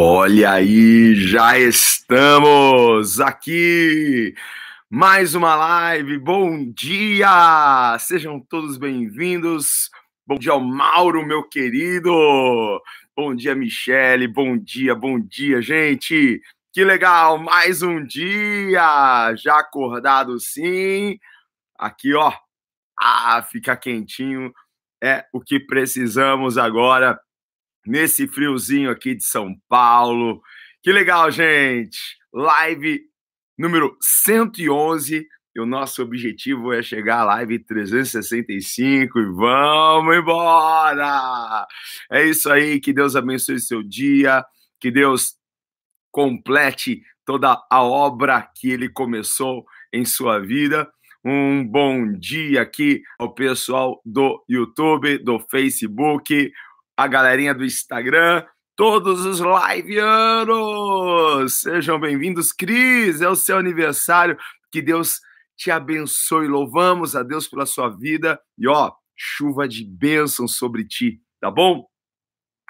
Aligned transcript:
Olha 0.00 0.52
aí, 0.52 1.16
já 1.16 1.58
estamos 1.58 3.20
aqui. 3.20 4.32
Mais 4.88 5.34
uma 5.34 5.56
live. 5.56 6.18
Bom 6.18 6.70
dia! 6.70 7.96
Sejam 7.98 8.38
todos 8.38 8.78
bem-vindos. 8.78 9.90
Bom 10.24 10.36
dia 10.36 10.52
ao 10.52 10.60
Mauro, 10.60 11.26
meu 11.26 11.42
querido. 11.42 12.12
Bom 13.16 13.34
dia, 13.34 13.56
Michele. 13.56 14.28
Bom 14.28 14.56
dia, 14.56 14.94
bom 14.94 15.18
dia, 15.18 15.60
gente. 15.60 16.40
Que 16.72 16.84
legal, 16.84 17.36
mais 17.36 17.82
um 17.82 18.00
dia. 18.04 19.34
Já 19.34 19.58
acordado 19.58 20.38
sim. 20.38 21.18
Aqui, 21.76 22.14
ó. 22.14 22.32
Ah, 22.96 23.42
fica 23.42 23.76
quentinho. 23.76 24.52
É 25.02 25.24
o 25.32 25.40
que 25.40 25.58
precisamos 25.58 26.56
agora 26.56 27.20
nesse 27.88 28.28
friozinho 28.28 28.90
aqui 28.90 29.14
de 29.14 29.24
São 29.24 29.54
Paulo. 29.68 30.42
Que 30.82 30.92
legal, 30.92 31.30
gente! 31.30 31.98
Live 32.32 33.00
número 33.58 33.96
111. 34.00 35.26
E 35.56 35.60
o 35.60 35.66
nosso 35.66 36.02
objetivo 36.02 36.72
é 36.72 36.82
chegar 36.82 37.20
à 37.20 37.24
live 37.24 37.58
365 37.58 39.18
e 39.18 39.24
vamos 39.32 40.16
embora! 40.16 41.66
É 42.12 42.24
isso 42.24 42.52
aí, 42.52 42.78
que 42.78 42.92
Deus 42.92 43.16
abençoe 43.16 43.58
seu 43.58 43.82
dia, 43.82 44.44
que 44.78 44.90
Deus 44.90 45.34
complete 46.12 47.02
toda 47.24 47.60
a 47.70 47.82
obra 47.82 48.48
que 48.54 48.70
ele 48.70 48.88
começou 48.88 49.64
em 49.92 50.04
sua 50.04 50.38
vida. 50.38 50.88
Um 51.24 51.66
bom 51.66 52.12
dia 52.12 52.62
aqui 52.62 53.02
ao 53.18 53.34
pessoal 53.34 54.00
do 54.04 54.44
YouTube, 54.48 55.18
do 55.18 55.40
Facebook, 55.50 56.52
a 56.98 57.06
galerinha 57.06 57.54
do 57.54 57.64
Instagram, 57.64 58.44
todos 58.74 59.24
os 59.24 59.38
liveanos. 59.38 59.94
Sejam 61.60 62.00
bem-vindos, 62.00 62.50
Cris, 62.50 63.20
é 63.20 63.28
o 63.28 63.36
seu 63.36 63.56
aniversário. 63.56 64.36
Que 64.72 64.82
Deus 64.82 65.20
te 65.56 65.70
abençoe. 65.70 66.48
Louvamos 66.48 67.14
a 67.14 67.22
Deus 67.22 67.46
pela 67.46 67.66
sua 67.66 67.88
vida 67.88 68.42
e 68.58 68.66
ó, 68.66 68.92
chuva 69.16 69.68
de 69.68 69.84
bênção 69.84 70.48
sobre 70.48 70.84
ti, 70.84 71.22
tá 71.40 71.52
bom? 71.52 71.86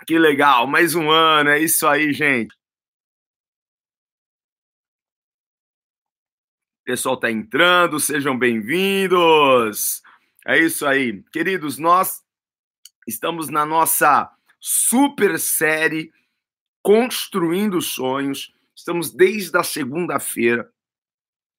Que 0.07 0.19
legal, 0.19 0.67
mais 0.67 0.95
um 0.95 1.11
ano, 1.11 1.49
é 1.49 1.59
isso 1.61 1.87
aí, 1.87 2.13
gente. 2.13 2.55
O 6.83 6.85
pessoal 6.85 7.17
tá 7.17 7.31
entrando, 7.31 7.99
sejam 7.99 8.39
bem-vindos. 8.39 10.03
É 10.47 10.59
isso 10.59 10.87
aí. 10.87 11.23
Queridos, 11.33 11.79
nós 11.79 12.28
Estamos 13.09 13.49
na 13.49 13.65
nossa 13.65 14.31
super 14.61 15.39
série 15.39 16.13
Construindo 16.83 17.81
Sonhos. 17.81 18.53
Estamos 18.77 19.11
desde 19.11 19.57
a 19.57 19.63
segunda-feira 19.63 20.71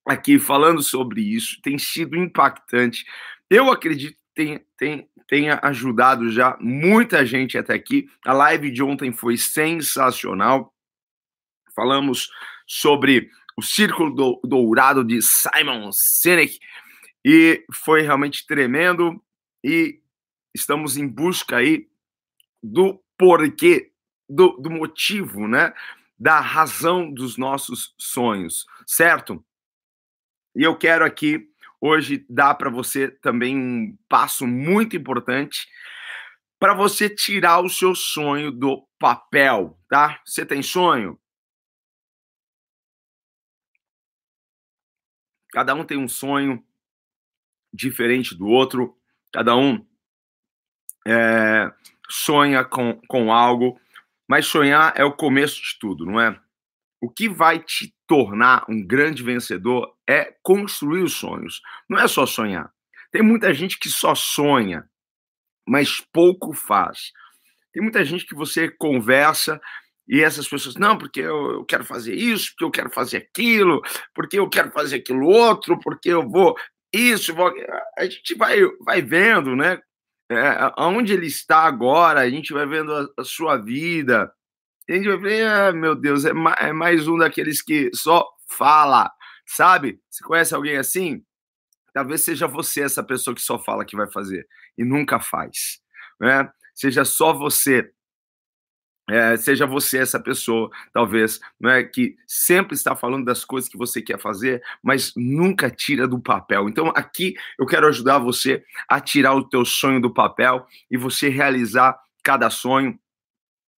aqui 0.06 0.38
falando 0.38 0.84
sobre 0.84 1.22
isso. 1.22 1.60
Tem 1.64 1.80
sido 1.80 2.16
impactante. 2.16 3.04
Eu 3.50 3.72
acredito 3.72 4.16
que 4.16 4.28
tem, 4.36 4.66
tem, 4.78 5.10
tenha 5.28 5.60
ajudado 5.64 6.30
já 6.30 6.56
muita 6.62 7.26
gente 7.26 7.58
até 7.58 7.74
aqui. 7.74 8.08
A 8.24 8.32
live 8.32 8.70
de 8.70 8.84
ontem 8.84 9.12
foi 9.12 9.36
sensacional. 9.36 10.72
Falamos 11.76 12.30
sobre 12.68 13.32
o 13.58 13.64
Círculo 13.64 14.14
do, 14.14 14.40
Dourado 14.44 15.04
de 15.04 15.20
Simon 15.24 15.92
Sinek 15.92 16.60
e 17.26 17.66
foi 17.74 18.04
realmente 18.04 18.46
tremendo. 18.46 19.20
E 19.64 20.00
estamos 20.54 20.98
em 20.98 21.08
busca 21.08 21.58
aí 21.58 21.88
do 22.62 23.04
porquê, 23.18 23.92
do, 24.28 24.58
do 24.58 24.70
motivo, 24.70 25.48
né? 25.48 25.74
Da 26.18 26.40
razão 26.40 27.12
dos 27.12 27.38
nossos 27.38 27.94
sonhos, 27.98 28.66
certo? 28.86 29.44
E 30.56 30.64
eu 30.64 30.78
quero 30.78 31.06
aqui 31.06 31.50
hoje 31.80 32.26
dar 32.30 32.56
para 32.56 32.70
você 32.70 33.10
também 33.10 33.58
um 33.58 33.98
passo 34.10 34.46
muito 34.46 34.96
importante 34.96 35.68
para 36.60 36.74
você 36.74 37.10
tirar 37.10 37.62
o 37.62 37.70
seu 37.70 37.96
sonho 37.96 38.52
do 38.52 38.86
papel, 39.00 39.80
tá? 39.88 40.22
Você 40.26 40.46
tem 40.46 40.62
sonho? 40.62 41.18
Cada 45.52 45.74
um 45.74 45.86
tem 45.86 45.98
um 45.98 46.08
sonho 46.08 46.64
diferente 47.74 48.36
do 48.36 48.46
outro, 48.48 48.98
cada 49.32 49.56
um 49.56 49.88
é, 51.10 51.72
sonha 52.08 52.64
com, 52.64 53.02
com 53.08 53.34
algo, 53.34 53.80
mas 54.28 54.46
sonhar 54.46 54.94
é 54.96 55.04
o 55.04 55.12
começo 55.12 55.56
de 55.56 55.80
tudo, 55.80 56.06
não 56.06 56.22
é? 56.22 56.40
O 57.02 57.10
que 57.10 57.28
vai 57.28 57.60
te 57.60 57.94
tornar 58.06 58.64
um 58.70 58.86
grande 58.86 59.24
vencedor 59.24 59.96
é 60.08 60.36
construir 60.44 61.02
os 61.02 61.14
sonhos, 61.14 61.62
não 61.90 61.98
é 62.00 62.08
só 62.08 62.26
sonhar. 62.26 62.72
Tem 63.12 63.24
muita 63.24 63.52
gente 63.54 63.80
que 63.80 63.90
só 63.90 64.14
sonha, 64.14 64.88
mas 65.68 66.00
pouco 66.14 66.54
faz. 66.54 67.12
Tem 67.74 67.82
muita 67.82 68.06
gente 68.06 68.26
que 68.26 68.36
você 68.36 68.70
conversa 68.70 69.60
e 70.08 70.22
essas 70.22 70.48
pessoas, 70.48 70.76
não, 70.76 70.98
porque 70.98 71.22
eu, 71.22 71.64
quero 71.66 71.86
fazer 71.86 72.16
isso, 72.16 72.52
porque 72.52 72.64
eu 72.66 72.72
quero 72.72 72.90
fazer 72.90 73.18
aquilo, 73.18 73.82
porque 74.14 74.40
eu 74.40 74.50
quero 74.50 74.72
fazer 74.72 74.98
aquilo 74.98 75.28
outro, 75.28 75.80
porque 75.80 76.10
eu 76.10 76.28
vou 76.28 76.56
isso, 76.94 77.34
vou... 77.34 77.54
a 77.98 78.06
gente 78.06 78.36
vai, 78.36 78.60
vai 78.84 79.02
vendo, 79.02 79.56
né? 79.56 79.80
É, 80.32 80.74
onde 80.78 81.14
ele 81.14 81.26
está 81.26 81.64
agora, 81.64 82.22
a 82.22 82.30
gente 82.30 82.54
vai 82.54 82.66
vendo 82.66 82.94
a, 82.94 83.08
a 83.18 83.24
sua 83.24 83.58
vida, 83.58 84.32
a 84.88 84.94
gente 84.94 85.08
vai 85.08 85.18
ver, 85.18 85.48
ah, 85.48 85.72
meu 85.72 85.96
Deus, 85.96 86.26
é, 86.26 86.34
ma 86.34 86.56
é 86.60 86.72
mais 86.72 87.08
um 87.08 87.18
daqueles 87.18 87.62
que 87.62 87.90
só 87.94 88.28
fala, 88.48 89.12
sabe? 89.46 90.00
Você 90.10 90.24
conhece 90.24 90.54
alguém 90.54 90.78
assim? 90.78 91.24
Talvez 91.94 92.22
seja 92.22 92.48
você 92.48 92.82
essa 92.82 93.04
pessoa 93.04 93.36
que 93.36 93.42
só 93.42 93.58
fala 93.60 93.86
que 93.86 93.96
vai 93.96 94.10
fazer 94.12 94.48
e 94.78 94.84
nunca 94.84 95.20
faz, 95.20 95.80
né? 96.20 96.50
Seja 96.76 97.04
só 97.04 97.34
você 97.34 97.92
é, 99.10 99.36
seja 99.38 99.66
você 99.66 99.98
essa 99.98 100.20
pessoa, 100.20 100.70
talvez, 100.94 101.40
é 101.64 101.84
que 101.84 102.16
sempre 102.28 102.76
está 102.76 102.96
falando 102.96 103.26
das 103.26 103.44
coisas 103.44 103.70
que 103.70 103.78
você 103.78 104.02
quer 104.02 104.20
fazer, 104.20 104.62
mas 104.84 105.14
nunca 105.16 105.70
tira 105.70 106.08
do 106.08 106.20
papel. 106.20 106.70
Então, 106.70 106.94
aqui 106.96 107.36
eu 107.58 107.66
quero 107.66 107.88
ajudar 107.88 108.20
você 108.20 108.64
a 108.88 109.00
tirar 109.00 109.34
o 109.34 109.44
teu 109.44 109.66
sonho 109.66 110.00
do 110.00 110.14
papel 110.14 110.68
e 110.92 110.98
você 110.98 111.28
realizar 111.28 112.00
cada 112.24 112.50
sonho. 112.50 113.00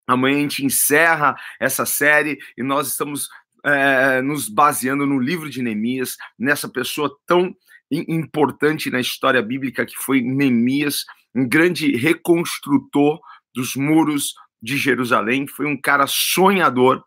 Amanhã 0.06 0.38
a 0.38 0.42
gente 0.42 0.66
encerra 0.66 1.36
essa 1.60 1.86
série 1.86 2.38
e 2.58 2.62
nós 2.62 2.90
estamos 2.90 3.30
é, 3.64 4.22
nos 4.22 4.50
baseando 4.50 5.06
no 5.06 5.18
livro 5.18 5.50
de 5.50 5.62
Neemias, 5.62 6.18
nessa 6.38 6.68
pessoa 6.68 7.16
tão 7.26 7.56
importante 7.90 8.90
na 8.90 9.00
história 9.00 9.42
bíblica 9.42 9.86
que 9.86 9.96
foi 9.96 10.22
Neemias, 10.22 11.06
um 11.34 11.48
grande 11.48 11.96
reconstrutor 11.96 13.20
dos 13.54 13.76
muros 13.76 14.34
de 14.62 14.78
Jerusalém, 14.78 15.48
foi 15.48 15.66
um 15.66 15.80
cara 15.80 16.06
sonhador, 16.08 17.04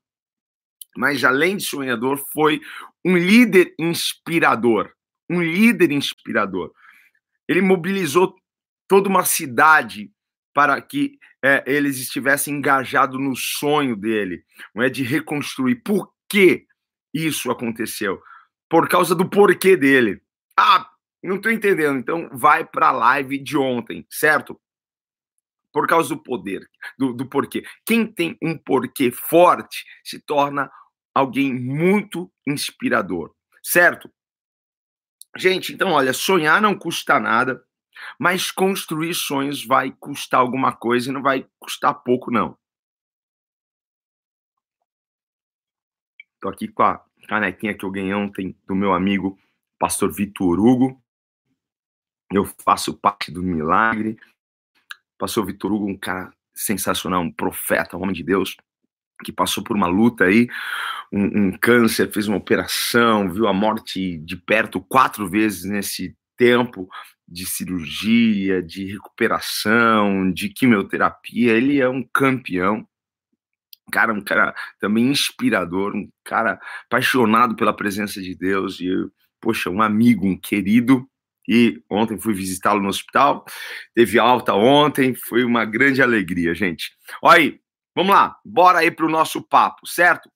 mas 0.97 1.25
além 1.25 1.57
de 1.57 1.65
sonhador, 1.65 2.19
foi 2.33 2.61
um 3.05 3.17
líder 3.17 3.75
inspirador. 3.79 4.93
Um 5.29 5.43
líder 5.43 5.91
inspirador. 5.91 6.73
Ele 7.49 7.61
mobilizou 7.61 8.35
toda 8.89 9.09
uma 9.09 9.25
cidade 9.25 10.11
para 10.53 10.81
que 10.81 11.19
é, 11.43 11.63
eles 11.67 11.99
estivessem 11.99 12.55
engajados 12.55 13.21
no 13.21 13.35
sonho 13.35 13.97
dele, 13.97 14.45
não 14.75 14.83
é 14.83 14.89
de 14.89 15.03
reconstruir. 15.03 15.77
Por 15.77 16.11
que 16.29 16.67
isso 17.13 17.51
aconteceu? 17.51 18.23
Por 18.69 18.89
causa 18.89 19.15
do 19.15 19.29
porquê 19.29 19.77
dele. 19.77 20.23
Ah, 20.57 20.89
não 21.23 21.37
estou 21.37 21.51
entendendo. 21.51 21.99
Então 21.99 22.31
vai 22.33 22.65
para 22.65 22.89
a 22.89 22.93
live 22.93 23.39
de 23.39 23.57
ontem, 23.57 24.07
certo? 24.09 24.59
Por 25.75 25.89
causa 25.89 26.11
do 26.11 26.23
poder, 26.23 26.71
do, 26.97 27.13
do 27.13 27.27
porquê. 27.27 27.65
Quem 27.85 28.07
tem 28.07 28.39
um 28.41 28.57
porquê 28.57 29.11
forte 29.11 29.85
se 30.05 30.21
torna 30.21 30.71
alguém 31.13 31.53
muito 31.53 32.33
inspirador, 32.47 33.35
certo? 33.61 34.09
Gente, 35.37 35.73
então 35.73 35.91
olha, 35.91 36.13
sonhar 36.13 36.63
não 36.63 36.79
custa 36.79 37.19
nada, 37.19 37.67
mas 38.17 38.53
construir 38.53 39.15
sonhos 39.15 39.67
vai 39.67 39.91
custar 39.91 40.39
alguma 40.39 40.73
coisa 40.77 41.11
e 41.11 41.13
não 41.13 41.21
vai 41.21 41.45
custar 41.59 41.93
pouco, 42.05 42.31
não. 42.31 42.57
Tô 46.41 46.49
aqui 46.51 46.69
com 46.69 46.85
a 46.85 47.05
canequinha 47.27 47.77
que 47.77 47.85
eu 47.85 47.91
ganhei 47.91 48.15
ontem 48.15 48.57
do 48.65 48.77
meu 48.77 48.93
amigo 48.93 49.37
pastor 49.77 50.13
Vitor 50.13 50.61
Hugo. 50.61 51.03
Eu 52.31 52.45
faço 52.45 52.97
parte 52.97 53.33
do 53.33 53.43
milagre 53.43 54.17
pastor 55.19 55.47
Vitor 55.47 55.73
Hugo, 55.73 55.89
um 55.89 55.97
cara 55.97 56.33
sensacional, 56.55 57.23
um 57.23 57.33
profeta, 57.33 57.97
um 57.97 58.03
homem 58.03 58.15
de 58.15 58.23
Deus, 58.23 58.57
que 59.25 59.33
passou 59.33 59.63
por 59.63 59.77
uma 59.77 59.87
luta 59.87 60.25
aí, 60.25 60.49
um, 61.13 61.47
um, 61.47 61.59
câncer, 61.59 62.13
fez 62.13 62.27
uma 62.29 62.37
operação, 62.37 63.31
viu 63.31 63.47
a 63.47 63.53
morte 63.53 64.19
de 64.19 64.37
perto 64.37 64.81
quatro 64.81 65.29
vezes 65.29 65.65
nesse 65.65 66.17
tempo 66.37 66.89
de 67.27 67.47
cirurgia, 67.47 68.63
de 68.63 68.85
recuperação, 68.87 70.31
de 70.31 70.49
quimioterapia. 70.49 71.53
Ele 71.53 71.81
é 71.81 71.89
um 71.89 72.03
campeão, 72.03 72.87
cara, 73.91 74.13
um 74.13 74.21
cara 74.21 74.55
também 74.79 75.11
inspirador, 75.11 75.95
um 75.95 76.09
cara 76.25 76.61
apaixonado 76.87 77.57
pela 77.57 77.73
presença 77.73 78.21
de 78.21 78.35
Deus 78.35 78.81
e, 78.81 78.89
poxa, 79.41 79.71
um 79.71 79.81
amigo, 79.81 80.27
um 80.27 80.37
querido. 80.37 81.09
E 81.49 81.83
ontem 81.91 82.19
fui 82.19 82.33
visitá-lo 82.33 82.81
no 82.81 82.89
hospital, 82.89 83.45
teve 83.95 84.19
alta 84.19 84.55
ontem, 84.55 85.15
foi 85.15 85.45
uma 85.45 85.65
grande 85.65 86.03
alegria, 86.03 86.55
gente. 86.55 86.93
Olha 87.23 87.39
aí, 87.39 87.61
vamos 87.95 88.15
lá, 88.15 88.37
bora 88.45 88.79
aí 88.79 88.91
para 88.91 89.07
o 89.07 89.11
nosso 89.11 89.43
papo, 89.43 89.87
certo? 89.87 90.31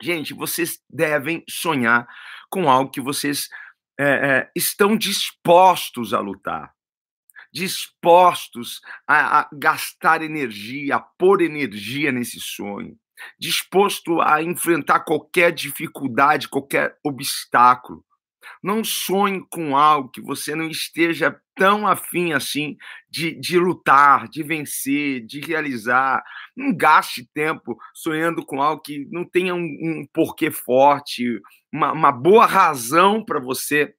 Gente, 0.00 0.34
vocês 0.34 0.80
devem 0.88 1.44
sonhar 1.48 2.06
com 2.50 2.68
algo 2.68 2.90
que 2.90 3.00
vocês 3.00 3.48
é, 3.98 4.04
é, 4.04 4.50
estão 4.54 4.96
dispostos 4.96 6.12
a 6.14 6.20
lutar 6.20 6.72
dispostos 7.52 8.80
a, 9.06 9.40
a 9.40 9.48
gastar 9.52 10.22
energia, 10.22 10.96
a 10.96 11.00
pôr 11.00 11.42
energia 11.42 12.10
nesse 12.10 12.40
sonho, 12.40 12.96
disposto 13.38 14.20
a 14.20 14.42
enfrentar 14.42 15.00
qualquer 15.00 15.52
dificuldade, 15.52 16.48
qualquer 16.48 16.96
obstáculo. 17.04 18.04
Não 18.62 18.82
sonhe 18.84 19.44
com 19.50 19.76
algo 19.76 20.10
que 20.10 20.20
você 20.20 20.54
não 20.54 20.68
esteja 20.68 21.40
tão 21.54 21.86
afim 21.86 22.32
assim 22.32 22.76
de, 23.10 23.34
de 23.38 23.58
lutar, 23.58 24.28
de 24.28 24.42
vencer, 24.42 25.24
de 25.24 25.40
realizar. 25.40 26.22
Não 26.56 26.74
gaste 26.74 27.28
tempo 27.34 27.76
sonhando 27.94 28.44
com 28.44 28.60
algo 28.62 28.82
que 28.82 29.06
não 29.10 29.24
tenha 29.24 29.54
um, 29.54 29.60
um 29.60 30.06
porquê 30.12 30.50
forte, 30.50 31.40
uma, 31.72 31.92
uma 31.92 32.12
boa 32.12 32.46
razão 32.46 33.24
para 33.24 33.40
você 33.40 33.94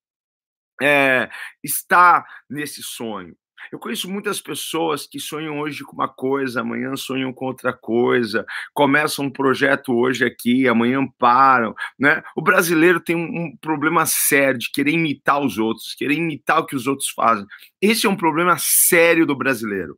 é, 0.82 1.30
estar 1.64 2.26
nesse 2.50 2.82
sonho. 2.82 3.36
Eu 3.72 3.80
conheço 3.80 4.10
muitas 4.10 4.42
pessoas 4.42 5.08
que 5.08 5.20
sonham 5.20 5.60
hoje 5.60 5.84
com 5.84 5.94
uma 5.94 6.08
coisa, 6.08 6.62
amanhã 6.62 6.96
sonham 6.96 7.34
com 7.34 7.46
outra 7.46 7.74
coisa, 7.74 8.46
começam 8.74 9.26
um 9.26 9.32
projeto 9.32 9.94
hoje 9.94 10.26
aqui, 10.26 10.68
amanhã 10.68 11.06
param, 11.18 11.76
né? 11.98 12.24
O 12.36 12.42
brasileiro 12.42 13.00
tem 13.00 13.16
um, 13.16 13.56
problema 13.58 14.06
sério 14.06 14.60
de 14.60 14.72
querer 14.72 14.92
imitar 14.92 15.40
os 15.42 15.58
outros, 15.58 15.96
querer 15.96 16.16
imitar 16.16 16.60
o 16.60 16.66
que 16.66 16.76
os 16.76 16.88
outros 16.88 17.10
fazem. 17.10 17.46
Esse 17.82 18.06
é 18.06 18.10
um 18.10 18.16
problema 18.16 18.56
sério 18.60 19.26
do 19.26 19.36
brasileiro. 19.36 19.98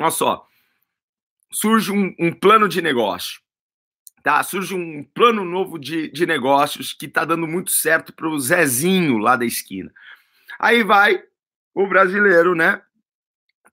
Olha 0.00 0.10
só, 0.10 0.46
surge 1.52 1.92
um, 1.92 2.14
um 2.18 2.32
plano 2.32 2.68
de 2.68 2.82
negócio 2.82 3.43
tá? 4.24 4.42
Surge 4.42 4.74
um 4.74 5.04
plano 5.04 5.44
novo 5.44 5.78
de, 5.78 6.10
de 6.10 6.24
negócios 6.24 6.94
que 6.94 7.04
está 7.04 7.26
dando 7.26 7.46
muito 7.46 7.70
certo 7.70 8.10
para 8.10 8.26
o 8.26 8.40
Zezinho 8.40 9.18
lá 9.18 9.36
da 9.36 9.44
esquina. 9.44 9.92
Aí 10.58 10.82
vai 10.82 11.22
o 11.74 11.86
brasileiro, 11.86 12.54
né? 12.54 12.80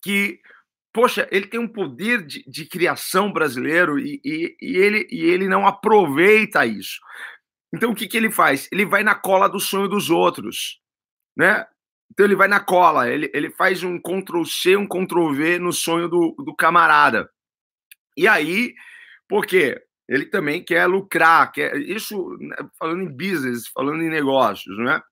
Que, 0.04 0.42
poxa, 0.92 1.26
ele 1.32 1.48
tem 1.48 1.58
um 1.58 1.70
poder 1.70 2.22
de, 2.26 2.44
de 2.46 2.66
criação 2.66 3.32
brasileiro 3.32 3.98
e, 3.98 4.20
e, 4.26 4.58
e, 4.62 4.78
ele, 4.78 5.08
e 5.10 5.24
ele 5.24 5.48
não 5.48 5.66
aproveita 5.66 6.66
isso. 6.66 7.00
Então, 7.74 7.92
o 7.92 7.96
que, 7.96 8.06
que 8.06 8.18
ele 8.18 8.30
faz? 8.30 8.68
Ele 8.74 8.86
vai 8.86 9.04
na 9.04 9.16
cola 9.16 9.48
do 9.48 9.60
sonho 9.60 9.88
dos 9.88 10.10
outros, 10.10 10.82
né? 11.34 11.66
Então, 12.12 12.26
ele 12.26 12.36
vai 12.36 12.50
na 12.50 12.60
cola, 12.60 13.10
ele, 13.10 13.32
ele 13.34 13.50
faz 13.52 13.84
um 13.84 13.98
Ctrl-C, 13.98 14.76
um 14.76 14.86
Ctrl-V 14.86 15.60
no 15.60 15.72
sonho 15.72 16.10
do, 16.10 16.36
do 16.40 16.54
camarada. 16.54 17.32
E 18.18 18.28
aí, 18.28 18.76
por 19.30 19.46
quê? 19.46 19.82
Ele 20.08 20.26
também 20.26 20.64
quer 20.64 20.86
lucrar, 20.88 21.52
quer 21.52 21.76
isso 21.78 22.38
né, 22.40 22.56
falando 22.78 23.04
em 23.04 23.10
business, 23.10 23.68
falando 23.68 24.02
em 24.04 24.10
negócios, 24.10 24.78
não 24.78 24.92
é? 24.92 25.04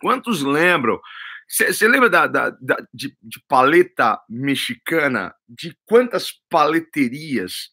Quantos 0.00 0.42
lembram? 0.42 1.00
Você 1.48 1.86
lembra 1.86 2.08
da, 2.08 2.26
da, 2.26 2.50
da 2.50 2.76
de, 2.92 3.16
de, 3.22 3.40
paleta 3.46 4.20
mexicana? 4.28 5.34
De 5.48 5.76
quantas 5.84 6.32
paleterias? 6.48 7.70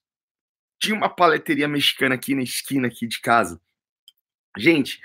Tinha 0.80 0.96
uma 0.96 1.10
paleteria 1.10 1.68
mexicana 1.68 2.16
aqui 2.16 2.36
na 2.36 2.44
esquina 2.44 2.88
aqui 2.88 3.08
de 3.08 3.20
casa. 3.22 3.62
Gente, 4.58 5.00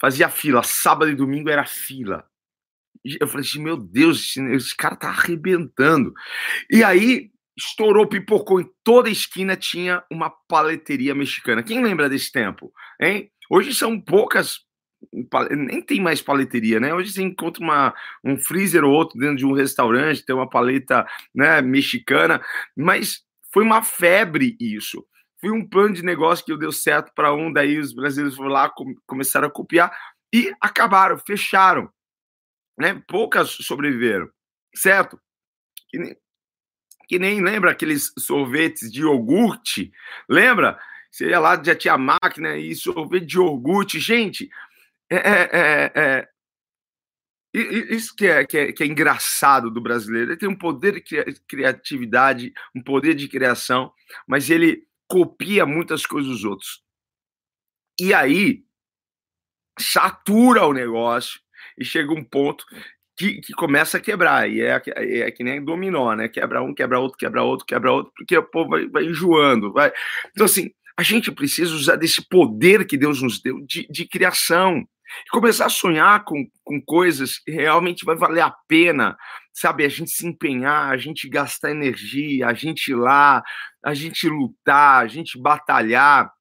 fazia 0.00 0.28
fila. 0.28 0.62
Sábado 0.62 1.10
e 1.10 1.16
domingo 1.16 1.48
era 1.48 1.64
fila. 1.64 2.28
Eu 3.04 3.26
falei 3.26 3.46
assim, 3.46 3.62
meu 3.62 3.76
Deus, 3.76 4.20
esse, 4.20 4.40
esse 4.54 4.76
cara 4.76 4.96
tá 4.96 5.08
arrebentando. 5.08 6.14
E 6.70 6.82
aí, 6.82 7.33
estourou, 7.56 8.06
pipocou 8.06 8.60
em 8.60 8.68
toda 8.82 9.08
esquina, 9.08 9.56
tinha 9.56 10.02
uma 10.10 10.30
paleteria 10.48 11.14
mexicana. 11.14 11.62
Quem 11.62 11.82
lembra 11.82 12.08
desse 12.08 12.32
tempo? 12.32 12.72
Hein? 13.00 13.30
Hoje 13.50 13.74
são 13.74 14.00
poucas, 14.00 14.60
nem 15.50 15.82
tem 15.82 16.00
mais 16.00 16.20
paleteria, 16.20 16.80
né? 16.80 16.92
Hoje 16.94 17.12
você 17.12 17.22
encontra 17.22 17.62
uma, 17.62 17.94
um 18.24 18.36
freezer 18.36 18.84
ou 18.84 18.92
outro 18.92 19.18
dentro 19.18 19.36
de 19.36 19.46
um 19.46 19.52
restaurante, 19.52 20.24
tem 20.24 20.34
uma 20.34 20.48
paleta 20.48 21.06
né, 21.34 21.60
mexicana, 21.62 22.42
mas 22.76 23.22
foi 23.52 23.62
uma 23.62 23.82
febre 23.82 24.56
isso. 24.58 25.04
Foi 25.40 25.50
um 25.50 25.68
plano 25.68 25.94
de 25.94 26.02
negócio 26.02 26.44
que 26.44 26.56
deu 26.56 26.72
certo 26.72 27.12
para 27.14 27.34
um, 27.34 27.52
daí 27.52 27.78
os 27.78 27.92
brasileiros 27.92 28.36
foram 28.36 28.50
lá, 28.50 28.72
começaram 29.06 29.46
a 29.46 29.50
copiar 29.50 29.94
e 30.34 30.52
acabaram, 30.60 31.18
fecharam. 31.18 31.88
Né? 32.78 33.00
Poucas 33.06 33.50
sobreviveram, 33.50 34.28
certo? 34.74 35.20
Que 37.06 37.18
nem 37.18 37.42
lembra 37.42 37.70
aqueles 37.70 38.12
sorvetes 38.18 38.90
de 38.90 39.00
iogurte, 39.00 39.92
lembra? 40.28 40.78
Você 41.10 41.28
ia 41.28 41.38
lá, 41.38 41.62
já 41.62 41.76
tinha 41.76 41.96
máquina 41.96 42.56
e 42.56 42.74
sorvete 42.74 43.26
de 43.26 43.36
iogurte. 43.36 44.00
Gente, 44.00 44.50
é, 45.08 45.16
é, 45.16 45.50
é, 45.54 45.92
é 45.94 46.28
isso 47.54 48.16
que 48.16 48.26
é, 48.26 48.44
que 48.44 48.58
é, 48.58 48.72
que, 48.72 48.82
é, 48.82 48.86
engraçado 48.86 49.70
do 49.70 49.80
brasileiro. 49.80 50.30
Ele 50.30 50.36
tem 50.36 50.48
um 50.48 50.58
poder 50.58 50.92
de 50.94 51.40
criatividade, 51.46 52.52
um 52.74 52.82
poder 52.82 53.14
de 53.14 53.28
criação, 53.28 53.92
mas 54.26 54.50
ele 54.50 54.86
copia 55.06 55.64
muitas 55.64 56.04
coisas 56.04 56.32
dos 56.32 56.44
outros. 56.44 56.82
E 58.00 58.12
aí, 58.12 58.64
satura 59.78 60.66
o 60.66 60.72
negócio 60.72 61.40
e 61.78 61.84
chega 61.84 62.12
um 62.12 62.24
ponto 62.24 62.66
que, 63.16 63.40
que 63.40 63.52
começa 63.52 63.98
a 63.98 64.00
quebrar. 64.00 64.48
E 64.50 64.60
é, 64.60 64.80
é, 64.96 65.18
é, 65.20 65.30
que 65.30 65.44
nem 65.44 65.64
dominó, 65.64 66.14
né? 66.14 66.28
Quebra 66.28 66.62
um, 66.62 66.74
quebra 66.74 66.98
outro, 66.98 67.18
quebra 67.18 67.42
outro, 67.42 67.66
quebra 67.66 67.92
outro, 67.92 68.12
porque 68.16 68.36
o 68.36 68.42
povo 68.42 68.70
vai, 68.70 68.88
vai 68.88 69.04
enjoando. 69.04 69.72
Vai. 69.72 69.92
Então, 70.32 70.44
assim, 70.44 70.70
a 70.96 71.02
gente 71.02 71.30
precisa 71.32 71.74
usar 71.74 71.96
desse 71.96 72.26
poder 72.28 72.86
que 72.86 72.96
Deus 72.96 73.20
nos 73.22 73.40
deu 73.40 73.60
de, 73.66 73.86
de 73.88 74.06
criação. 74.06 74.86
E 75.26 75.30
começar 75.30 75.66
a 75.66 75.70
sonhar 75.70 76.24
com, 76.24 76.44
com 76.64 76.80
coisas 76.80 77.38
que 77.38 77.52
realmente 77.52 78.04
vai 78.04 78.16
valer 78.16 78.40
a 78.40 78.54
pena, 78.66 79.16
sabe? 79.52 79.84
A 79.84 79.88
gente 79.88 80.10
se 80.10 80.26
empenhar, 80.26 80.90
a 80.90 80.96
gente 80.96 81.28
gastar 81.28 81.70
energia, 81.70 82.48
a 82.48 82.54
gente 82.54 82.88
ir 82.88 82.96
lá, 82.96 83.42
a 83.84 83.94
gente 83.94 84.28
lutar, 84.28 85.04
a 85.04 85.06
gente 85.06 85.38
batalhar 85.38 86.32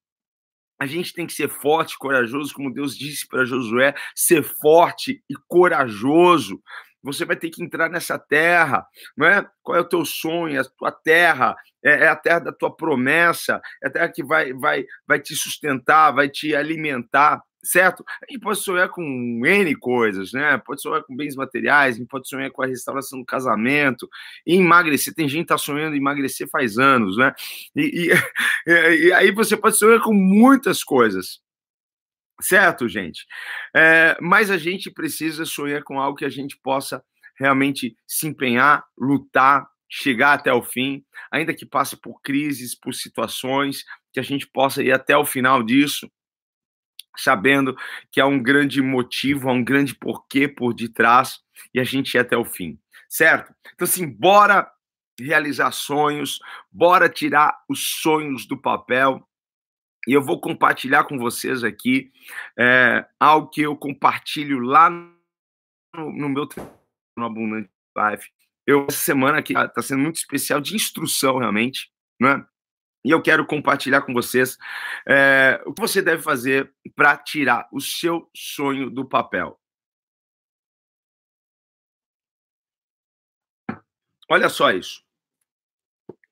a 0.79 0.85
gente 0.85 1.13
tem 1.13 1.25
que 1.25 1.33
ser 1.33 1.49
forte, 1.49 1.97
corajoso, 1.97 2.53
como 2.53 2.73
Deus 2.73 2.97
disse 2.97 3.27
para 3.27 3.45
Josué, 3.45 3.93
ser 4.15 4.43
forte 4.43 5.23
e 5.29 5.33
corajoso. 5.47 6.61
Você 7.03 7.25
vai 7.25 7.35
ter 7.35 7.49
que 7.49 7.63
entrar 7.63 7.89
nessa 7.89 8.17
terra, 8.17 8.85
não 9.15 9.27
é? 9.27 9.45
Qual 9.61 9.77
é 9.77 9.81
o 9.81 9.87
teu 9.87 10.05
sonho? 10.05 10.59
A 10.59 10.63
tua 10.63 10.91
terra 10.91 11.55
é, 11.83 12.05
é 12.05 12.07
a 12.07 12.15
terra 12.15 12.39
da 12.39 12.51
tua 12.53 12.75
promessa, 12.75 13.61
é 13.83 13.87
a 13.87 13.91
terra 13.91 14.09
que 14.09 14.23
vai, 14.23 14.53
vai, 14.53 14.85
vai 15.05 15.19
te 15.19 15.35
sustentar, 15.35 16.11
vai 16.11 16.29
te 16.29 16.55
alimentar 16.55 17.41
certo? 17.63 18.03
A 18.21 18.31
gente 18.31 18.41
pode 18.41 18.59
sonhar 18.59 18.89
com 18.89 19.01
N 19.01 19.75
coisas, 19.75 20.33
né? 20.33 20.61
Pode 20.65 20.81
sonhar 20.81 21.01
com 21.03 21.15
bens 21.15 21.35
materiais, 21.35 21.95
a 21.95 21.99
gente 21.99 22.09
pode 22.09 22.27
sonhar 22.27 22.51
com 22.51 22.61
a 22.61 22.67
restauração 22.67 23.19
do 23.19 23.25
casamento, 23.25 24.07
e 24.45 24.55
emagrecer. 24.55 25.13
Tem 25.13 25.27
gente 25.27 25.43
que 25.43 25.47
tá 25.47 25.57
sonhando 25.57 25.95
em 25.95 25.99
emagrecer 25.99 26.47
faz 26.49 26.77
anos, 26.77 27.17
né? 27.17 27.33
E, 27.75 28.11
e, 28.67 28.67
e 29.07 29.13
aí 29.13 29.31
você 29.31 29.55
pode 29.55 29.77
sonhar 29.77 30.01
com 30.01 30.13
muitas 30.13 30.83
coisas. 30.83 31.41
Certo, 32.43 32.89
gente? 32.89 33.25
É, 33.75 34.17
mas 34.21 34.51
a 34.51 34.57
gente 34.57 34.91
precisa 34.91 35.45
sonhar 35.45 35.81
com 35.83 35.99
algo 35.99 36.17
que 36.17 36.25
a 36.25 36.29
gente 36.29 36.57
possa 36.61 37.01
realmente 37.39 37.95
se 38.05 38.27
empenhar, 38.27 38.83
lutar, 38.97 39.65
chegar 39.89 40.33
até 40.33 40.51
o 40.51 40.61
fim, 40.61 41.03
ainda 41.31 41.53
que 41.53 41.65
passe 41.65 41.95
por 41.95 42.21
crises, 42.21 42.77
por 42.77 42.93
situações, 42.93 43.83
que 44.11 44.19
a 44.19 44.23
gente 44.23 44.45
possa 44.47 44.83
ir 44.83 44.91
até 44.91 45.15
o 45.15 45.25
final 45.25 45.63
disso, 45.63 46.11
sabendo 47.17 47.75
que 48.11 48.19
há 48.19 48.25
um 48.25 48.41
grande 48.41 48.81
motivo, 48.81 49.49
há 49.49 49.53
um 49.53 49.63
grande 49.63 49.95
porquê 49.95 50.47
por 50.47 50.73
detrás 50.73 51.39
e 51.73 51.79
a 51.79 51.83
gente 51.83 52.15
ir 52.15 52.19
até 52.19 52.35
o 52.35 52.43
fim, 52.43 52.77
certo? 53.07 53.53
Então, 53.73 53.85
assim, 53.85 54.07
bora 54.07 54.69
realizar 55.19 55.71
sonhos, 55.71 56.39
bora 56.71 57.07
tirar 57.07 57.55
os 57.69 58.01
sonhos 58.01 58.47
do 58.47 58.59
papel. 58.59 59.25
E 60.07 60.13
eu 60.13 60.21
vou 60.21 60.39
compartilhar 60.39 61.05
com 61.05 61.17
vocês 61.17 61.63
aqui 61.63 62.11
é, 62.57 63.05
algo 63.19 63.49
que 63.49 63.61
eu 63.61 63.75
compartilho 63.75 64.59
lá 64.59 64.89
no, 64.89 66.11
no 66.11 66.29
meu 66.29 66.47
no 67.17 67.25
Abundante 67.25 67.69
Life. 67.97 68.29
Eu, 68.65 68.85
essa 68.89 68.97
semana 68.97 69.39
aqui 69.39 69.53
está 69.53 69.81
sendo 69.81 70.01
muito 70.01 70.15
especial 70.15 70.59
de 70.59 70.75
instrução, 70.75 71.37
realmente, 71.37 71.91
né? 72.19 72.45
E 73.05 73.11
eu 73.11 73.21
quero 73.21 73.45
compartilhar 73.45 74.01
com 74.01 74.13
vocês 74.13 74.57
é, 75.05 75.61
o 75.65 75.73
que 75.73 75.81
você 75.81 76.01
deve 76.01 76.23
fazer 76.23 76.73
para 76.95 77.17
tirar 77.17 77.67
o 77.71 77.81
seu 77.81 78.29
sonho 78.33 78.89
do 78.89 79.05
papel. 79.05 79.59
Olha 84.29 84.47
só 84.47 84.71
isso. 84.71 85.03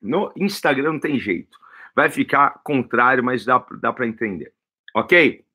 No 0.01 0.31
Instagram 0.35 0.93
não 0.93 0.99
tem 0.99 1.19
jeito. 1.19 1.60
Vai 1.95 2.09
ficar 2.09 2.61
contrário, 2.63 3.23
mas 3.23 3.45
dá, 3.45 3.65
dá 3.79 3.91
para 3.91 4.07
entender. 4.07 4.53
Ok? 4.95 5.45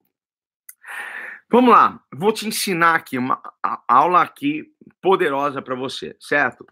Vamos 1.50 1.70
lá. 1.70 2.02
Vou 2.12 2.32
te 2.32 2.46
ensinar 2.46 2.94
aqui 2.94 3.18
uma 3.18 3.40
aula 3.86 4.22
aqui 4.22 4.72
poderosa 5.00 5.62
para 5.62 5.74
você, 5.74 6.16
certo? 6.20 6.66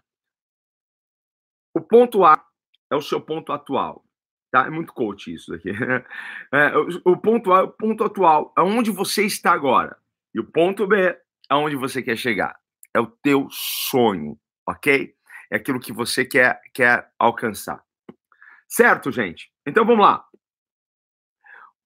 O 1.73 1.81
ponto 1.81 2.23
A 2.23 2.43
é 2.91 2.95
o 2.95 3.01
seu 3.01 3.21
ponto 3.21 3.51
atual. 3.51 4.05
Tá? 4.51 4.67
É 4.67 4.69
muito 4.69 4.93
coach 4.93 5.33
isso 5.33 5.53
aqui. 5.53 5.69
É, 6.53 6.77
o, 6.77 7.13
o, 7.13 7.17
ponto 7.17 7.51
A 7.53 7.59
é 7.59 7.63
o 7.63 7.67
ponto 7.67 8.03
atual, 8.03 8.53
é 8.57 8.61
onde 8.61 8.91
você 8.91 9.25
está 9.25 9.51
agora. 9.51 9.97
E 10.33 10.39
o 10.39 10.45
ponto 10.45 10.87
B 10.87 11.17
é 11.49 11.55
onde 11.55 11.75
você 11.75 12.01
quer 12.01 12.17
chegar. 12.17 12.55
É 12.93 12.99
o 12.99 13.07
teu 13.07 13.47
sonho, 13.49 14.39
ok? 14.65 15.13
É 15.51 15.57
aquilo 15.57 15.79
que 15.79 15.91
você 15.91 16.23
quer, 16.23 16.61
quer 16.73 17.09
alcançar. 17.19 17.83
Certo, 18.75 19.09
gente? 19.09 19.49
Então 19.65 19.85
vamos 19.85 20.05
lá. 20.05 20.27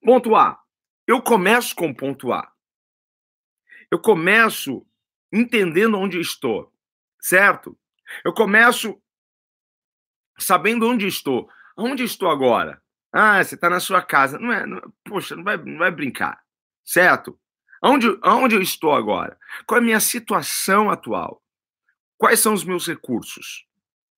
Ponto 0.02 0.36
A. 0.36 0.60
Eu 1.06 1.22
começo 1.22 1.76
com 1.76 1.94
ponto 1.94 2.34
A. 2.34 2.52
Eu 3.92 4.02
começo 4.02 4.84
entendendo 5.32 6.00
onde 6.00 6.20
estou, 6.20 6.74
certo? 7.22 7.78
Eu 8.26 8.34
começo 8.34 9.00
sabendo 10.40 10.90
onde 10.90 11.06
estou. 11.06 11.48
Onde 11.78 12.04
estou 12.04 12.28
agora? 12.28 12.82
Ah, 13.14 13.44
você 13.44 13.54
está 13.54 13.70
na 13.70 13.80
sua 13.80 14.02
casa. 14.02 14.40
Não 14.40 14.52
é, 14.52 14.66
não, 14.66 14.82
poxa, 15.06 15.36
não 15.36 15.44
vai, 15.44 15.58
não 15.58 15.78
vai 15.78 15.92
brincar, 15.92 16.44
certo? 16.84 17.40
Onde, 17.84 18.08
onde 18.26 18.56
eu 18.56 18.64
estou 18.64 18.96
agora? 18.96 19.38
Qual 19.68 19.78
é 19.78 19.82
a 19.82 19.86
minha 19.86 20.00
situação 20.00 20.90
atual? 20.90 21.40
Quais 22.18 22.40
são 22.40 22.52
os 22.52 22.64
meus 22.64 22.88
recursos? 22.88 23.68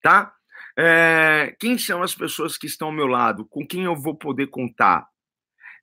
Tá? 0.01 0.33
É, 0.77 1.55
quem 1.59 1.77
são 1.77 2.01
as 2.01 2.15
pessoas 2.15 2.57
que 2.57 2.67
estão 2.67 2.89
ao 2.89 2.93
meu 2.93 3.07
lado? 3.07 3.45
Com 3.45 3.65
quem 3.65 3.83
eu 3.83 3.95
vou 3.95 4.15
poder 4.15 4.47
contar? 4.47 5.07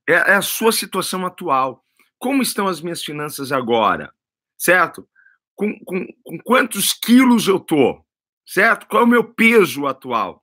É, 0.09 0.13
é 0.13 0.35
a 0.35 0.43
sua 0.43 0.73
situação 0.73 1.27
atual. 1.27 1.85
Como 2.19 2.43
estão 2.43 2.67
as 2.67 2.81
minhas 2.81 3.03
finanças 3.03 3.53
agora? 3.53 4.13
Certo? 4.57 5.09
Com, 5.55 5.79
com, 5.85 6.07
com 6.25 6.39
quantos 6.39 6.93
quilos 6.93 7.47
eu 7.47 7.61
tô? 7.61 8.05
Certo? 8.47 8.87
Qual 8.87 9.03
é 9.03 9.05
o 9.05 9.09
meu 9.09 9.35
peso 9.35 9.87
atual? 9.87 10.43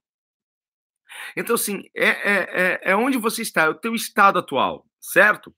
Então, 1.36 1.56
assim, 1.56 1.84
é, 1.96 2.08
é, 2.08 2.50
é, 2.50 2.80
é 2.92 2.96
onde 2.96 3.18
você 3.18 3.42
está, 3.42 3.64
é 3.64 3.70
o 3.70 3.76
teu 3.76 3.96
estado 3.96 4.40
atual, 4.40 4.86
certo? 5.00 5.56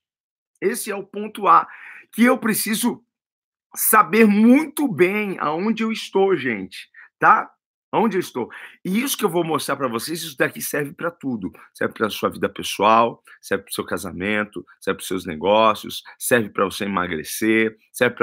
Esse 0.62 0.92
é 0.92 0.96
o 0.96 1.06
ponto 1.06 1.48
A, 1.48 1.68
que 2.12 2.24
eu 2.24 2.38
preciso 2.38 3.04
saber 3.76 4.26
muito 4.26 4.88
bem 4.88 5.38
aonde 5.40 5.84
eu 5.84 5.92
estou, 5.92 6.36
gente, 6.36 6.90
tá? 7.20 7.52
Onde 7.92 8.18
eu 8.18 8.20
estou. 8.20 8.50
E 8.84 9.02
isso 9.02 9.18
que 9.18 9.24
eu 9.24 9.30
vou 9.30 9.46
mostrar 9.46 9.78
para 9.78 9.88
vocês, 9.88 10.22
isso 10.22 10.38
daqui 10.38 10.62
serve 10.62 10.92
para 10.94 11.10
tudo. 11.10 11.52
Serve 11.74 11.94
para 11.94 12.10
sua 12.10 12.30
vida 12.30 12.50
pessoal, 12.50 13.24
serve 13.42 13.64
para 13.64 13.72
o 13.72 13.74
seu 13.74 13.86
casamento, 13.86 14.66
serve 14.80 14.98
para 14.98 15.02
os 15.02 15.08
seus 15.08 15.26
negócios, 15.26 16.04
serve 16.20 16.50
para 16.50 16.66
você 16.66 16.84
emagrecer, 16.84 17.78
serve 17.94 18.18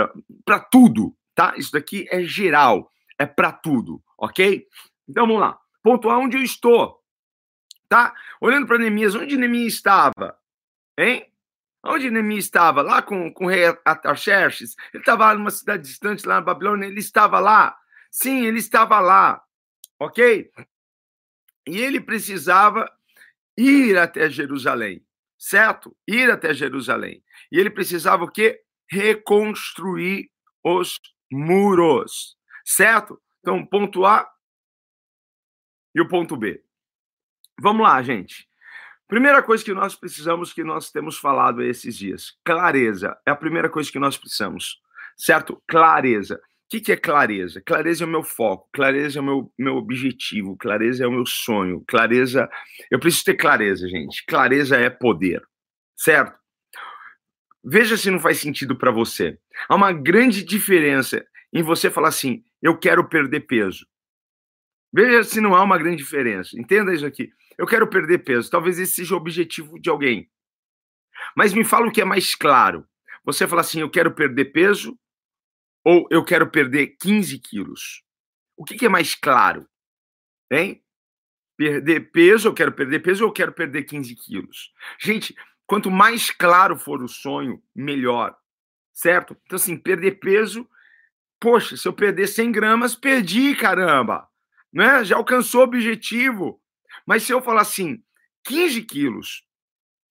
para 0.44 0.60
tudo, 0.60 1.16
tá? 1.34 1.54
Isso 1.56 1.72
daqui 1.72 2.06
é 2.10 2.22
geral, 2.22 2.92
é 3.18 3.24
para 3.24 3.52
tudo, 3.52 4.02
ok? 4.18 4.66
Então 5.08 5.26
vamos 5.26 5.40
lá. 5.40 5.58
Ponto 5.82 6.10
A, 6.10 6.18
onde 6.18 6.36
eu 6.36 6.42
estou, 6.42 7.00
tá? 7.88 8.12
Olhando 8.40 8.66
para 8.66 8.78
Neemias, 8.78 9.14
onde 9.14 9.36
Neemias 9.36 9.74
estava? 9.74 10.36
Hein? 10.98 11.26
Onde 11.82 12.10
Neemias 12.10 12.44
estava? 12.44 12.82
Lá 12.82 13.00
com, 13.00 13.32
com 13.32 13.46
o 13.46 13.48
rei 13.48 13.64
Ataxerxes? 13.84 14.74
Ele 14.92 15.02
estava 15.02 15.34
numa 15.34 15.50
cidade 15.50 15.82
distante, 15.84 16.26
lá 16.26 16.36
na 16.36 16.40
Babilônia, 16.42 16.86
ele 16.86 17.00
estava 17.00 17.40
lá. 17.40 17.76
Sim, 18.10 18.44
ele 18.44 18.58
estava 18.58 19.00
lá 19.00 19.42
ok? 19.98 20.50
E 21.66 21.78
ele 21.78 22.00
precisava 22.00 22.90
ir 23.56 23.96
até 23.98 24.28
Jerusalém, 24.28 25.04
certo? 25.38 25.96
Ir 26.06 26.30
até 26.30 26.52
Jerusalém. 26.52 27.22
E 27.50 27.58
ele 27.58 27.70
precisava 27.70 28.24
o 28.24 28.30
quê? 28.30 28.62
Reconstruir 28.90 30.30
os 30.62 31.00
muros, 31.30 32.36
certo? 32.64 33.20
Então, 33.40 33.64
ponto 33.64 34.04
A 34.04 34.30
e 35.94 36.00
o 36.00 36.08
ponto 36.08 36.36
B. 36.36 36.62
Vamos 37.60 37.82
lá, 37.82 38.02
gente. 38.02 38.48
Primeira 39.06 39.42
coisa 39.42 39.64
que 39.64 39.72
nós 39.72 39.94
precisamos, 39.94 40.52
que 40.52 40.64
nós 40.64 40.90
temos 40.90 41.18
falado 41.18 41.62
esses 41.62 41.96
dias, 41.96 42.36
clareza. 42.44 43.16
É 43.26 43.30
a 43.30 43.36
primeira 43.36 43.68
coisa 43.68 43.90
que 43.92 43.98
nós 43.98 44.16
precisamos, 44.16 44.82
certo? 45.16 45.62
Clareza 45.68 46.40
que, 46.74 46.80
que 46.80 46.92
é 46.92 46.96
clareza? 46.96 47.62
Clareza 47.64 48.04
é 48.04 48.06
o 48.06 48.10
meu 48.10 48.22
foco, 48.22 48.68
clareza 48.72 49.18
é 49.18 49.22
o 49.22 49.24
meu, 49.24 49.52
meu 49.56 49.76
objetivo, 49.76 50.56
clareza 50.56 51.04
é 51.04 51.06
o 51.06 51.12
meu 51.12 51.26
sonho, 51.26 51.84
clareza. 51.86 52.48
Eu 52.90 52.98
preciso 52.98 53.24
ter 53.26 53.34
clareza, 53.34 53.88
gente. 53.88 54.24
Clareza 54.26 54.76
é 54.76 54.90
poder, 54.90 55.42
certo? 55.96 56.36
Veja 57.62 57.96
se 57.96 58.10
não 58.10 58.18
faz 58.18 58.40
sentido 58.40 58.76
para 58.76 58.90
você. 58.90 59.38
Há 59.68 59.74
uma 59.74 59.92
grande 59.92 60.42
diferença 60.42 61.24
em 61.52 61.62
você 61.62 61.90
falar 61.90 62.08
assim: 62.08 62.42
eu 62.60 62.76
quero 62.76 63.08
perder 63.08 63.40
peso. 63.40 63.86
Veja 64.92 65.22
se 65.24 65.40
não 65.40 65.54
há 65.54 65.62
uma 65.62 65.78
grande 65.78 65.98
diferença. 65.98 66.58
Entenda 66.58 66.92
isso 66.92 67.06
aqui. 67.06 67.30
Eu 67.56 67.66
quero 67.66 67.86
perder 67.88 68.18
peso. 68.18 68.50
Talvez 68.50 68.78
esse 68.78 68.94
seja 68.94 69.14
o 69.14 69.18
objetivo 69.18 69.78
de 69.80 69.88
alguém. 69.88 70.28
Mas 71.36 71.52
me 71.52 71.64
fala 71.64 71.86
o 71.86 71.92
que 71.92 72.00
é 72.00 72.04
mais 72.04 72.34
claro. 72.34 72.84
Você 73.24 73.46
fala 73.46 73.60
assim: 73.60 73.80
eu 73.80 73.90
quero 73.90 74.12
perder 74.12 74.46
peso 74.46 74.98
ou 75.84 76.06
eu 76.10 76.24
quero 76.24 76.50
perder 76.50 76.96
15 77.00 77.38
quilos? 77.38 78.02
O 78.56 78.64
que, 78.64 78.76
que 78.76 78.86
é 78.86 78.88
mais 78.88 79.14
claro? 79.14 79.68
Hein? 80.50 80.82
Perder 81.56 82.10
peso, 82.10 82.48
eu 82.48 82.54
quero 82.54 82.72
perder 82.72 83.00
peso 83.00 83.24
ou 83.24 83.30
eu 83.30 83.34
quero 83.34 83.52
perder 83.52 83.84
15 83.84 84.14
quilos? 84.16 84.72
Gente, 84.98 85.34
quanto 85.66 85.90
mais 85.90 86.30
claro 86.30 86.76
for 86.76 87.02
o 87.02 87.08
sonho, 87.08 87.62
melhor. 87.74 88.36
Certo? 88.92 89.36
Então, 89.44 89.56
assim, 89.56 89.76
perder 89.76 90.18
peso. 90.18 90.68
Poxa, 91.40 91.76
se 91.76 91.86
eu 91.86 91.92
perder 91.92 92.28
100 92.28 92.52
gramas, 92.52 92.94
perdi, 92.94 93.54
caramba. 93.54 94.28
Né? 94.72 95.04
Já 95.04 95.16
alcançou 95.16 95.60
o 95.60 95.64
objetivo. 95.64 96.60
Mas 97.06 97.24
se 97.24 97.32
eu 97.32 97.42
falar 97.42 97.62
assim, 97.62 98.02
15 98.44 98.82
quilos, 98.82 99.44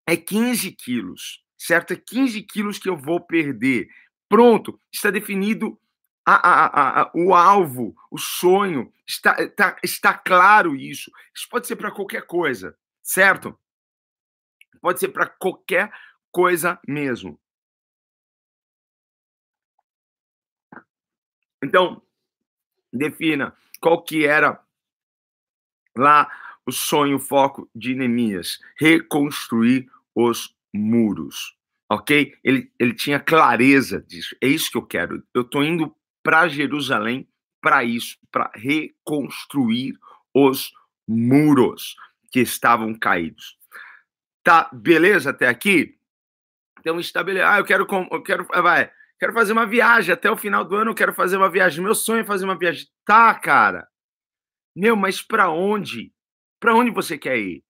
é 0.08 0.18
15 0.18 0.72
quilos, 0.72 1.44
certo? 1.58 1.94
É 1.94 1.96
15 1.96 2.42
quilos 2.44 2.78
que 2.78 2.90
eu 2.90 2.98
vou 2.98 3.20
perder. 3.20 3.88
Pronto, 4.34 4.82
está 4.92 5.12
definido 5.12 5.80
a, 6.26 6.34
a, 6.34 7.02
a, 7.04 7.12
o 7.14 7.36
alvo, 7.36 7.96
o 8.10 8.18
sonho, 8.18 8.92
está, 9.06 9.40
está, 9.40 9.78
está 9.84 10.18
claro 10.18 10.76
isso. 10.76 11.12
Isso 11.36 11.48
pode 11.48 11.68
ser 11.68 11.76
para 11.76 11.92
qualquer 11.92 12.26
coisa, 12.26 12.76
certo? 13.04 13.56
Pode 14.82 15.00
ser 15.00 15.10
para 15.10 15.28
qualquer 15.28 15.94
coisa 16.32 16.80
mesmo. 16.88 17.40
Então, 21.64 22.02
defina 22.92 23.56
qual 23.80 24.02
que 24.02 24.26
era 24.26 24.66
lá 25.96 26.28
o 26.66 26.72
sonho, 26.72 27.18
o 27.18 27.20
foco 27.20 27.70
de 27.76 27.94
Neemias, 27.94 28.60
reconstruir 28.80 29.88
os 30.16 30.58
muros 30.74 31.56
ok? 31.90 32.34
Ele, 32.44 32.72
ele 32.80 32.94
tinha 32.94 33.20
clareza 33.20 34.02
disso. 34.02 34.36
É 34.42 34.48
isso 34.48 34.72
que 34.72 34.78
eu 34.78 34.86
quero. 34.86 35.24
Eu 35.34 35.42
estou 35.42 35.64
indo 35.64 35.96
para 36.24 36.48
Jerusalém 36.48 37.28
para 37.64 37.82
isso, 37.86 38.18
para 38.30 38.52
reconstruir 38.54 39.98
os 40.34 40.74
muros 41.08 41.96
que 42.30 42.42
estavam 42.42 42.94
caídos. 42.94 43.58
Tá, 44.44 44.70
beleza 44.74 45.30
até 45.30 45.48
aqui? 45.48 45.98
Então 46.80 47.00
estabelecer. 47.00 47.48
Ah, 47.48 47.60
eu 47.60 47.66
quero, 47.66 47.88
eu 48.12 48.22
quero, 48.22 48.46
vai, 48.46 48.92
quero 49.18 49.32
fazer 49.32 49.54
uma 49.54 49.66
viagem 49.66 50.14
até 50.14 50.30
o 50.30 50.36
final 50.36 50.66
do 50.66 50.76
ano. 50.76 50.92
Eu 50.92 50.96
quero 50.96 51.14
fazer 51.14 51.38
uma 51.38 51.50
viagem. 51.50 51.82
Meu 51.82 51.96
sonho 51.96 52.20
é 52.20 52.26
fazer 52.26 52.44
uma 52.44 52.58
viagem. 52.58 52.86
Tá, 53.06 53.34
cara. 53.34 53.88
Meu, 54.76 54.98
mas 54.98 55.22
para 55.22 55.50
onde? 55.50 56.14
Para 56.60 56.76
onde 56.76 56.92
você 56.92 57.18
quer 57.18 57.38
ir? 57.38 57.64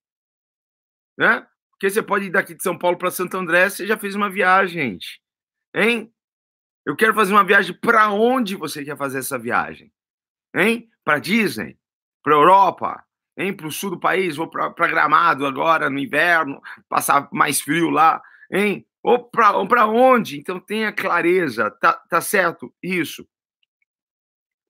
Né? 1.15 1.45
Porque 1.83 1.95
você 1.95 2.01
pode 2.01 2.25
ir 2.27 2.29
daqui 2.29 2.55
de 2.55 2.63
São 2.63 2.77
Paulo 2.77 2.97
para 2.97 3.11
Santo 3.11 3.35
André, 3.35 3.69
você 3.69 3.85
já 3.85 3.97
fez 3.97 4.15
uma 4.15 4.29
viagem, 4.29 4.91
gente. 4.91 5.21
Hein? 5.75 6.13
Eu 6.85 6.95
quero 6.95 7.13
fazer 7.13 7.33
uma 7.33 7.43
viagem 7.43 7.77
para 7.77 8.09
onde 8.09 8.55
você 8.55 8.85
quer 8.85 8.95
fazer 8.95 9.19
essa 9.19 9.37
viagem? 9.37 9.91
Hein? 10.55 10.89
Para 11.03 11.19
Disney? 11.19 11.77
Para 12.23 12.35
Europa? 12.35 13.05
Hein? 13.37 13.53
Para 13.53 13.67
o 13.67 13.71
sul 13.71 13.89
do 13.89 13.99
país? 13.99 14.37
Vou 14.37 14.49
para 14.49 14.87
Gramado 14.87 15.45
agora 15.45 15.89
no 15.89 15.99
inverno, 15.99 16.61
passar 16.87 17.27
mais 17.33 17.59
frio 17.59 17.89
lá? 17.89 18.21
Hein? 18.49 18.87
Ou 19.03 19.29
para 19.29 19.85
onde? 19.85 20.39
Então 20.39 20.61
tenha 20.61 20.89
clareza, 20.89 21.69
tá, 21.69 21.91
tá 22.09 22.21
certo? 22.21 22.73
Isso. 22.81 23.27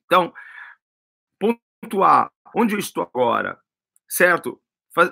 Então, 0.05 0.33
pontuar 1.39 2.31
onde 2.55 2.73
eu 2.73 2.79
estou 2.79 3.03
agora, 3.03 3.61
certo? 4.09 4.59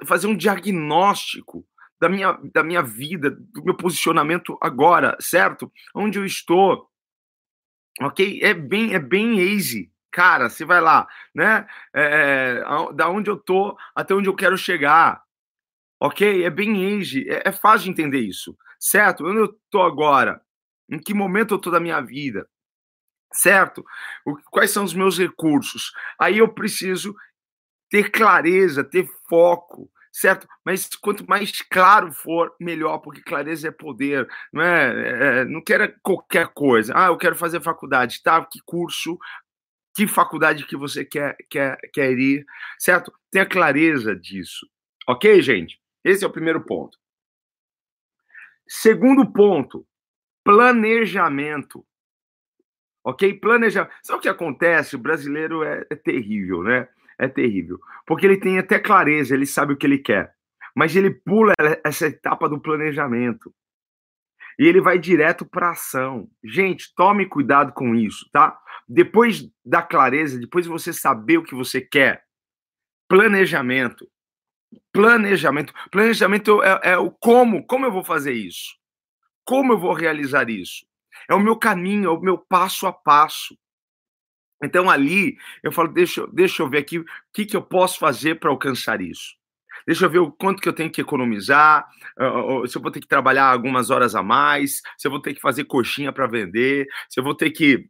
Fazer 0.07 0.25
um 0.25 0.35
diagnóstico 0.35 1.63
da 2.01 2.09
minha, 2.09 2.37
da 2.53 2.63
minha 2.63 2.81
vida, 2.81 3.29
do 3.29 3.63
meu 3.63 3.77
posicionamento 3.77 4.57
agora, 4.59 5.15
certo? 5.21 5.71
Onde 5.93 6.17
eu 6.17 6.25
estou. 6.25 6.89
Ok? 8.01 8.39
É 8.41 8.53
bem, 8.53 8.93
é 8.93 8.99
bem 8.99 9.39
easy, 9.39 9.91
Cara, 10.11 10.49
você 10.49 10.65
vai 10.65 10.81
lá, 10.81 11.07
né? 11.33 11.65
É, 11.95 12.61
da 12.93 13.09
onde 13.09 13.29
eu 13.29 13.37
tô 13.37 13.77
até 13.95 14.13
onde 14.13 14.27
eu 14.27 14.35
quero 14.35 14.57
chegar. 14.57 15.23
Ok? 16.01 16.43
É 16.43 16.49
bem 16.49 16.97
easy, 16.97 17.29
é, 17.29 17.43
é 17.45 17.51
fácil 17.51 17.85
de 17.85 17.91
entender 17.91 18.19
isso, 18.19 18.57
certo? 18.77 19.25
Onde 19.25 19.39
eu 19.39 19.57
tô 19.69 19.81
agora? 19.81 20.41
Em 20.89 20.99
que 20.99 21.13
momento 21.13 21.53
eu 21.53 21.59
tô 21.59 21.71
da 21.71 21.79
minha 21.79 22.01
vida? 22.01 22.45
Certo? 23.33 23.85
O, 24.25 24.35
quais 24.51 24.71
são 24.71 24.83
os 24.83 24.93
meus 24.93 25.17
recursos? 25.17 25.93
Aí 26.19 26.39
eu 26.39 26.53
preciso 26.53 27.15
ter 27.89 28.11
clareza, 28.11 28.83
ter 28.83 29.09
foco, 29.29 29.89
certo? 30.11 30.47
Mas 30.65 30.87
quanto 30.87 31.27
mais 31.27 31.61
claro 31.61 32.11
for, 32.11 32.53
melhor, 32.59 32.99
porque 32.99 33.21
clareza 33.21 33.69
é 33.69 33.71
poder, 33.71 34.27
não 34.51 34.61
é? 34.61 35.41
é 35.41 35.45
não 35.45 35.63
quero 35.63 35.93
qualquer 36.01 36.49
coisa. 36.49 36.93
Ah, 36.95 37.07
eu 37.07 37.17
quero 37.17 37.35
fazer 37.35 37.61
faculdade, 37.61 38.21
tá? 38.21 38.43
Que 38.45 38.59
curso? 38.65 39.17
Que 39.95 40.07
faculdade 40.07 40.65
que 40.65 40.75
você 40.75 41.05
quer, 41.05 41.35
quer, 41.49 41.77
quer 41.93 42.11
ir, 42.17 42.45
certo? 42.77 43.11
Tenha 43.29 43.45
clareza 43.45 44.15
disso. 44.15 44.67
Ok, 45.07 45.41
gente? 45.41 45.79
Esse 46.03 46.23
é 46.23 46.27
o 46.27 46.31
primeiro 46.31 46.61
ponto. 46.65 46.97
Segundo 48.67 49.29
ponto, 49.31 49.85
planejamento. 50.43 51.85
Ok? 53.03 53.33
Planejamento. 53.39 53.93
Sabe 54.03 54.19
o 54.19 54.21
que 54.21 54.29
acontece? 54.29 54.95
O 54.95 54.99
brasileiro 54.99 55.63
é, 55.63 55.85
é 55.89 55.95
terrível, 55.95 56.63
né? 56.63 56.87
É 57.21 57.27
terrível. 57.27 57.79
Porque 58.05 58.25
ele 58.25 58.37
tem 58.37 58.57
até 58.57 58.79
clareza, 58.79 59.35
ele 59.35 59.45
sabe 59.45 59.73
o 59.73 59.77
que 59.77 59.85
ele 59.85 59.99
quer. 59.99 60.33
Mas 60.75 60.95
ele 60.95 61.11
pula 61.11 61.53
essa 61.85 62.07
etapa 62.07 62.49
do 62.49 62.59
planejamento. 62.59 63.53
E 64.57 64.65
ele 64.65 64.81
vai 64.81 64.97
direto 64.97 65.45
para 65.45 65.71
ação. 65.71 66.27
Gente, 66.43 66.93
tome 66.95 67.27
cuidado 67.27 67.73
com 67.73 67.95
isso, 67.95 68.27
tá? 68.31 68.57
Depois 68.87 69.47
da 69.63 69.81
clareza, 69.81 70.39
depois 70.39 70.65
de 70.65 70.71
você 70.71 70.91
saber 70.91 71.37
o 71.37 71.43
que 71.43 71.55
você 71.55 71.79
quer, 71.79 72.23
planejamento. 73.07 74.09
Planejamento. 74.91 75.73
Planejamento 75.91 76.63
é, 76.63 76.91
é 76.93 76.97
o 76.97 77.11
como. 77.11 77.65
Como 77.65 77.85
eu 77.85 77.91
vou 77.91 78.03
fazer 78.03 78.33
isso? 78.33 78.75
Como 79.45 79.73
eu 79.73 79.77
vou 79.77 79.93
realizar 79.93 80.49
isso? 80.49 80.85
É 81.29 81.35
o 81.35 81.39
meu 81.39 81.55
caminho, 81.55 82.09
é 82.09 82.13
o 82.13 82.19
meu 82.19 82.37
passo 82.37 82.87
a 82.87 82.93
passo. 82.93 83.55
Então 84.63 84.89
ali 84.89 85.37
eu 85.63 85.71
falo, 85.71 85.87
deixa, 85.89 86.27
deixa 86.27 86.61
eu 86.61 86.69
ver 86.69 86.79
aqui 86.79 86.99
o 86.99 87.05
que, 87.33 87.45
que 87.45 87.55
eu 87.55 87.61
posso 87.61 87.99
fazer 87.99 88.39
para 88.39 88.49
alcançar 88.49 89.01
isso. 89.01 89.35
Deixa 89.85 90.05
eu 90.05 90.09
ver 90.09 90.19
o 90.19 90.31
quanto 90.31 90.61
que 90.61 90.69
eu 90.69 90.73
tenho 90.73 90.91
que 90.91 91.01
economizar, 91.01 91.87
se 92.67 92.77
eu 92.77 92.81
vou 92.81 92.91
ter 92.91 92.99
que 92.99 93.07
trabalhar 93.07 93.45
algumas 93.45 93.89
horas 93.89 94.13
a 94.13 94.21
mais, 94.21 94.81
se 94.97 95.07
eu 95.07 95.11
vou 95.11 95.19
ter 95.19 95.33
que 95.33 95.41
fazer 95.41 95.63
coxinha 95.63 96.11
para 96.11 96.27
vender, 96.27 96.85
se 97.09 97.19
eu 97.19 97.23
vou 97.23 97.33
ter 97.33 97.49
que 97.49 97.89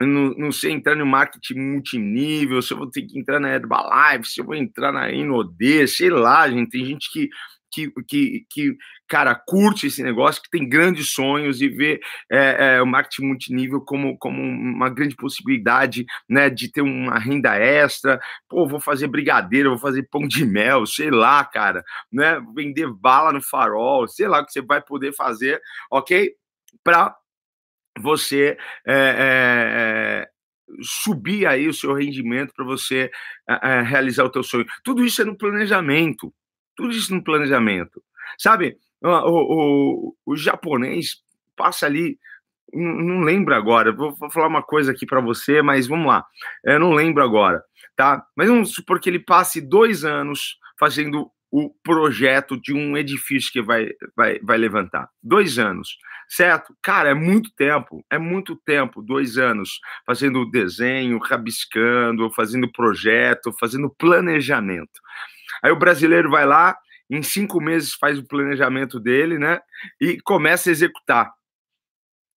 não, 0.00 0.34
não 0.34 0.52
sei, 0.52 0.72
entrar 0.72 0.94
no 0.94 1.06
marketing 1.06 1.58
multinível, 1.58 2.60
se 2.60 2.72
eu 2.72 2.76
vou 2.76 2.90
ter 2.90 3.02
que 3.02 3.18
entrar 3.18 3.40
na 3.40 3.48
Herbalife, 3.48 4.28
se 4.28 4.40
eu 4.40 4.44
vou 4.44 4.54
entrar 4.54 4.92
na 4.92 5.10
Inodê, 5.10 5.86
sei 5.86 6.10
lá, 6.10 6.48
gente. 6.50 6.70
Tem 6.70 6.84
gente 6.84 7.10
que, 7.10 7.30
que, 7.72 7.90
que, 8.06 8.76
cara, 9.08 9.34
curte 9.34 9.86
esse 9.86 10.02
negócio, 10.02 10.42
que 10.42 10.50
tem 10.50 10.68
grandes 10.68 11.10
sonhos 11.10 11.60
e 11.60 11.68
vê 11.68 12.00
é, 12.30 12.76
é, 12.76 12.82
o 12.82 12.86
marketing 12.86 13.26
multinível 13.26 13.80
como, 13.80 14.16
como 14.18 14.42
uma 14.42 14.88
grande 14.88 15.16
possibilidade, 15.16 16.04
né, 16.28 16.50
de 16.50 16.70
ter 16.70 16.82
uma 16.82 17.18
renda 17.18 17.56
extra. 17.56 18.20
Pô, 18.48 18.66
vou 18.66 18.80
fazer 18.80 19.08
brigadeiro, 19.08 19.70
vou 19.70 19.78
fazer 19.78 20.08
pão 20.10 20.26
de 20.26 20.44
mel, 20.44 20.86
sei 20.86 21.10
lá, 21.10 21.44
cara, 21.44 21.84
né, 22.12 22.40
vender 22.54 22.92
bala 22.92 23.32
no 23.32 23.42
farol, 23.42 24.08
sei 24.08 24.28
lá 24.28 24.40
o 24.40 24.46
que 24.46 24.52
você 24.52 24.62
vai 24.62 24.80
poder 24.82 25.14
fazer, 25.14 25.60
ok? 25.90 26.32
Para 26.82 27.16
você 27.98 28.56
é, 28.86 28.94
é, 28.94 30.26
é, 30.26 30.28
subir 30.82 31.46
aí 31.46 31.68
o 31.68 31.74
seu 31.74 31.94
rendimento 31.94 32.52
para 32.54 32.64
você 32.64 33.10
é, 33.48 33.80
realizar 33.82 34.24
o 34.24 34.30
teu 34.30 34.42
sonho. 34.42 34.66
Tudo 34.84 35.04
isso 35.04 35.22
é 35.22 35.24
no 35.24 35.36
planejamento. 35.36 36.32
Tudo 36.76 36.92
isso 36.92 37.14
no 37.14 37.24
planejamento. 37.24 38.02
Sabe, 38.38 38.76
o, 39.02 39.08
o, 39.08 40.16
o 40.26 40.36
japonês 40.36 41.22
passa 41.56 41.86
ali, 41.86 42.18
não, 42.72 43.20
lembro 43.20 43.54
agora, 43.54 43.92
vou, 43.92 44.14
falar 44.30 44.48
uma 44.48 44.62
coisa 44.62 44.92
aqui 44.92 45.06
para 45.06 45.20
você, 45.20 45.62
mas 45.62 45.86
vamos 45.86 46.06
lá, 46.06 46.24
eu 46.64 46.78
não 46.78 46.92
lembro 46.92 47.22
agora, 47.22 47.62
tá? 47.94 48.24
Mas 48.36 48.48
vamos 48.48 48.72
supor 48.72 49.00
que 49.00 49.08
ele 49.08 49.20
passe 49.20 49.60
dois 49.60 50.04
anos 50.04 50.58
fazendo 50.78 51.30
o 51.50 51.70
projeto 51.82 52.60
de 52.60 52.74
um 52.74 52.96
edifício 52.96 53.52
que 53.52 53.62
vai, 53.62 53.88
vai, 54.14 54.38
vai 54.40 54.58
levantar. 54.58 55.08
Dois 55.22 55.58
anos, 55.58 55.96
certo? 56.28 56.76
Cara, 56.82 57.10
é 57.10 57.14
muito 57.14 57.50
tempo, 57.54 58.04
é 58.10 58.18
muito 58.18 58.56
tempo, 58.56 59.00
dois 59.00 59.38
anos, 59.38 59.80
fazendo 60.04 60.50
desenho, 60.50 61.18
rabiscando, 61.18 62.30
fazendo 62.32 62.70
projeto, 62.70 63.54
fazendo 63.58 63.88
planejamento. 63.88 65.00
Aí 65.62 65.70
o 65.70 65.78
brasileiro 65.78 66.30
vai 66.30 66.44
lá, 66.44 66.76
em 67.10 67.22
cinco 67.22 67.60
meses 67.60 67.94
faz 67.94 68.18
o 68.18 68.26
planejamento 68.26 68.98
dele, 68.98 69.38
né? 69.38 69.60
E 70.00 70.20
começa 70.20 70.68
a 70.70 70.72
executar. 70.72 71.32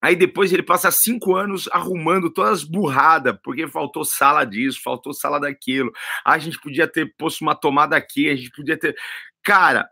Aí 0.01 0.15
depois 0.15 0.53
ele 0.53 0.63
passa 0.63 0.91
cinco 0.91 1.35
anos 1.35 1.67
arrumando 1.71 2.31
todas 2.31 2.59
as 2.59 2.63
burradas, 2.63 3.37
porque 3.43 3.67
faltou 3.67 4.05
sala 4.05 4.45
disso, 4.45 4.81
faltou 4.81 5.13
sala 5.13 5.39
daquilo. 5.39 5.91
Ah, 6.23 6.33
a 6.33 6.37
gente 6.37 6.59
podia 6.59 6.87
ter 6.87 7.13
posto 7.17 7.41
uma 7.41 7.55
tomada 7.55 7.97
aqui, 7.97 8.29
a 8.29 8.35
gente 8.35 8.51
podia 8.51 8.77
ter. 8.77 8.95
Cara, 9.43 9.89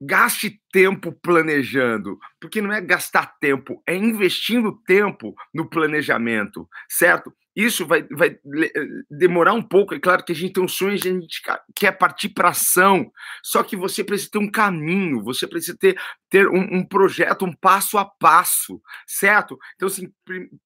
gaste 0.00 0.60
tempo 0.72 1.12
planejando, 1.12 2.18
porque 2.40 2.62
não 2.62 2.72
é 2.72 2.80
gastar 2.80 3.36
tempo, 3.40 3.82
é 3.86 3.96
investindo 3.96 4.80
tempo 4.86 5.34
no 5.52 5.68
planejamento, 5.68 6.68
certo? 6.88 7.32
Isso 7.58 7.84
vai, 7.84 8.04
vai 8.04 8.28
eh, 8.28 8.72
demorar 9.10 9.52
um 9.52 9.62
pouco. 9.62 9.92
É 9.92 9.98
claro 9.98 10.24
que 10.24 10.30
a 10.30 10.34
gente 10.34 10.52
tem 10.52 10.62
um 10.62 10.68
sonho, 10.68 10.94
a 10.94 10.96
gente 10.96 11.42
quer 11.74 11.90
partir 11.90 12.28
para 12.28 12.50
ação. 12.50 13.10
Só 13.42 13.64
que 13.64 13.74
você 13.74 14.04
precisa 14.04 14.30
ter 14.30 14.38
um 14.38 14.48
caminho, 14.48 15.24
você 15.24 15.44
precisa 15.44 15.76
ter, 15.76 16.00
ter 16.30 16.46
um, 16.48 16.78
um 16.78 16.86
projeto, 16.86 17.44
um 17.44 17.52
passo 17.52 17.98
a 17.98 18.04
passo, 18.04 18.80
certo? 19.08 19.58
Então, 19.74 19.88
assim, 19.88 20.08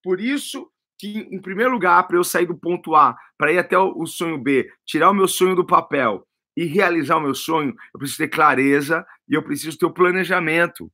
por 0.03 0.21
isso 0.21 0.69
que, 0.99 1.27
em 1.31 1.41
primeiro 1.41 1.71
lugar, 1.71 2.05
para 2.05 2.17
eu 2.17 2.23
sair 2.23 2.45
do 2.45 2.55
ponto 2.55 2.93
A 2.93 3.17
para 3.39 3.51
ir 3.51 3.57
até 3.57 3.75
o, 3.75 4.05
sonho 4.05 4.37
B, 4.37 4.69
tirar 4.85 5.09
o 5.09 5.15
meu 5.15 5.27
sonho 5.27 5.55
do 5.55 5.65
papel 5.65 6.27
e 6.55 6.65
realizar 6.65 7.17
o 7.17 7.21
meu 7.21 7.33
sonho, 7.33 7.73
eu 7.91 7.97
preciso 7.97 8.19
ter 8.19 8.27
clareza 8.27 9.03
e 9.27 9.33
eu 9.33 9.41
preciso 9.41 9.75
ter 9.79 9.87
o 9.87 9.91
planejamento, 9.91 10.91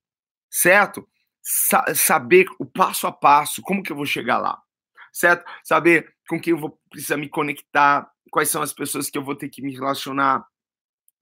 certo? 0.50 1.06
Sa 1.42 1.94
saber 1.94 2.46
o 2.58 2.66
passo 2.66 3.06
a 3.06 3.12
passo, 3.12 3.62
como 3.62 3.84
que 3.84 3.92
eu 3.92 3.98
vou 3.98 4.06
chegar 4.06 4.38
lá 4.38 4.58
certo? 5.12 5.45
Saber 5.63 6.13
com 6.28 6.39
quem 6.39 6.52
eu 6.52 6.60
vou 6.60 6.80
precisar 6.89 7.17
me 7.17 7.30
conectar, 7.30 8.10
quais 8.32 8.50
são 8.50 8.62
as 8.62 8.74
pessoas 8.74 9.10
que 9.10 9.17
eu 9.17 9.24
vou 9.24 9.36
ter 9.36 9.50
que 9.50 9.62
me 9.62 9.74
relacionar, 9.74 10.45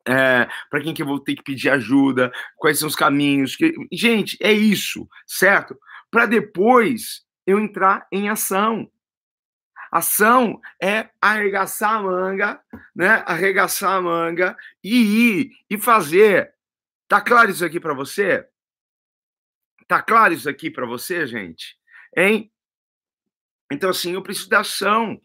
é, 0.07 0.47
para 0.69 0.81
quem 0.81 0.93
que 0.93 1.01
eu 1.01 1.05
vou 1.05 1.19
ter 1.19 1.35
que 1.35 1.43
pedir 1.43 1.69
ajuda, 1.69 2.31
quais 2.55 2.79
são 2.79 2.87
os 2.87 2.95
caminhos. 2.95 3.55
Que... 3.55 3.73
Gente, 3.91 4.37
é 4.41 4.51
isso, 4.51 5.07
certo? 5.25 5.77
Para 6.09 6.25
depois 6.25 7.25
eu 7.45 7.59
entrar 7.59 8.07
em 8.11 8.29
ação. 8.29 8.89
Ação 9.91 10.59
é 10.81 11.09
arregaçar 11.21 11.95
a 11.95 12.03
manga, 12.03 12.61
né? 12.95 13.23
Arregaçar 13.25 13.93
a 13.93 14.01
manga 14.01 14.55
e 14.83 14.95
ir 14.95 15.51
e 15.69 15.77
fazer. 15.77 16.53
Tá 17.07 17.21
claro 17.21 17.51
isso 17.51 17.63
aqui 17.63 17.79
para 17.79 17.93
você? 17.93 18.45
Tá 19.87 20.01
claro 20.01 20.33
isso 20.33 20.49
aqui 20.49 20.69
para 20.69 20.85
você, 20.85 21.25
gente? 21.25 21.77
Hein? 22.15 22.51
Então, 23.71 23.89
assim, 23.89 24.13
eu 24.13 24.21
preciso 24.21 24.49
da 24.49 24.59
ação. 24.59 25.19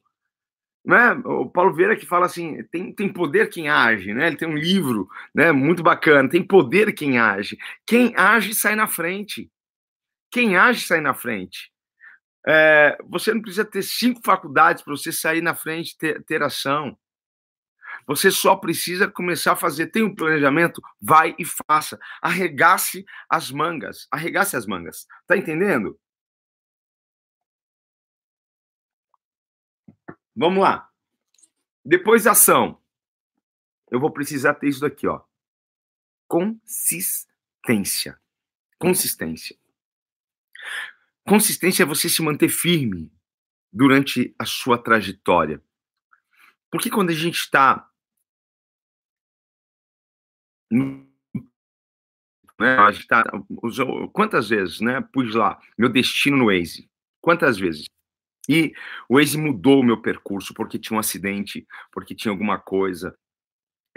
Né? 0.84 1.12
O 1.24 1.48
Paulo 1.48 1.72
Vieira 1.72 1.96
que 1.96 2.04
fala 2.04 2.26
assim, 2.26 2.62
tem, 2.64 2.92
tem 2.92 3.12
poder 3.12 3.48
quem 3.48 3.68
age, 3.68 4.12
né? 4.12 4.26
Ele 4.26 4.36
tem 4.36 4.48
um 4.48 4.56
livro, 4.56 5.08
né? 5.32 5.52
Muito 5.52 5.82
bacana. 5.82 6.28
Tem 6.28 6.42
poder 6.44 6.92
quem 6.92 7.18
age. 7.18 7.56
Quem 7.86 8.14
age 8.16 8.54
sai 8.54 8.74
na 8.74 8.88
frente. 8.88 9.50
Quem 10.30 10.56
age 10.56 10.84
sai 10.84 11.00
na 11.00 11.14
frente. 11.14 11.70
É, 12.46 12.98
você 13.08 13.32
não 13.32 13.40
precisa 13.40 13.64
ter 13.64 13.82
cinco 13.82 14.20
faculdades 14.24 14.82
para 14.82 14.96
você 14.96 15.12
sair 15.12 15.40
na 15.40 15.54
frente, 15.54 15.96
ter, 15.96 16.24
ter 16.24 16.42
ação. 16.42 16.98
Você 18.06 18.30
só 18.30 18.56
precisa 18.56 19.06
começar 19.06 19.52
a 19.52 19.56
fazer. 19.56 19.88
Tem 19.88 20.02
um 20.02 20.14
planejamento? 20.14 20.82
Vai 21.00 21.34
e 21.38 21.44
faça. 21.44 21.98
Arregace 22.20 23.04
as 23.28 23.50
mangas. 23.52 24.08
Arregace 24.10 24.56
as 24.56 24.66
mangas. 24.66 25.06
Tá 25.26 25.36
entendendo? 25.36 25.96
Vamos 30.34 30.62
lá. 30.62 30.90
Depois 31.84 32.24
da 32.24 32.32
ação, 32.32 32.80
eu 33.90 34.00
vou 34.00 34.10
precisar 34.10 34.54
ter 34.54 34.68
isso 34.68 34.80
daqui, 34.80 35.06
ó. 35.06 35.22
Consistência. 36.26 38.18
Consistência. 38.78 39.56
Consistência 41.26 41.82
é 41.82 41.86
você 41.86 42.08
se 42.08 42.22
manter 42.22 42.48
firme 42.48 43.12
durante 43.72 44.34
a 44.38 44.44
sua 44.44 44.78
trajetória. 44.78 45.62
Porque 46.70 46.90
quando 46.90 47.10
a 47.10 47.14
gente 47.14 47.36
está 47.36 47.88
né, 52.58 52.78
a 52.78 52.90
gente 52.92 53.06
tá, 53.06 53.24
quantas 54.12 54.48
vezes, 54.48 54.80
né, 54.80 55.00
pus 55.12 55.34
lá 55.34 55.60
meu 55.76 55.88
destino 55.90 56.36
no 56.36 56.46
Waze? 56.46 56.90
Quantas 57.20 57.58
vezes? 57.58 57.84
E 58.48 58.72
o 59.08 59.16
Waze 59.16 59.38
mudou 59.38 59.80
o 59.80 59.84
meu 59.84 60.00
percurso 60.00 60.52
porque 60.54 60.78
tinha 60.78 60.96
um 60.96 61.00
acidente, 61.00 61.66
porque 61.92 62.14
tinha 62.14 62.32
alguma 62.32 62.58
coisa, 62.58 63.16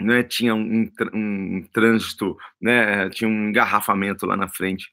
né, 0.00 0.22
tinha 0.22 0.54
um, 0.54 0.90
um, 1.14 1.62
trânsito, 1.72 2.36
né, 2.60 3.08
tinha 3.10 3.28
um 3.28 3.48
engarrafamento 3.48 4.26
lá 4.26 4.36
na 4.36 4.48
frente. 4.48 4.90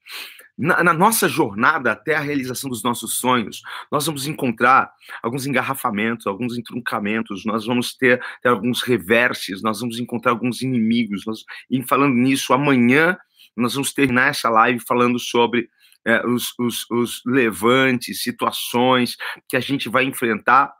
Na, 0.57 0.83
na, 0.83 0.93
nossa 0.93 1.27
jornada 1.27 1.91
até 1.91 2.15
a 2.15 2.19
realização 2.19 2.69
dos 2.69 2.83
nossos 2.83 3.15
sonhos, 3.15 3.61
nós 3.91 4.05
vamos 4.05 4.27
encontrar 4.27 4.91
alguns 5.21 5.45
engarrafamentos, 5.45 6.27
alguns 6.27 6.57
entroncamentos, 6.57 7.43
nós 7.43 7.65
vamos 7.65 7.95
ter, 7.95 8.23
ter 8.41 8.49
alguns 8.49 8.81
reverses, 8.81 9.61
nós 9.61 9.79
vamos 9.79 9.99
encontrar 9.99 10.31
alguns 10.31 10.61
inimigos. 10.61 11.25
Nós, 11.25 11.43
e 11.69 11.81
falando 11.83 12.13
nisso, 12.13 12.53
amanhã 12.53 13.17
nós 13.57 13.73
vamos 13.73 13.93
terminar 13.93 14.29
essa 14.29 14.49
live 14.49 14.79
falando 14.79 15.19
sobre 15.19 15.69
é, 16.05 16.25
os, 16.25 16.53
os, 16.59 16.89
os 16.89 17.21
levantes, 17.25 18.21
situações 18.21 19.15
que 19.47 19.55
a 19.55 19.59
gente 19.59 19.89
vai 19.89 20.03
enfrentar 20.03 20.73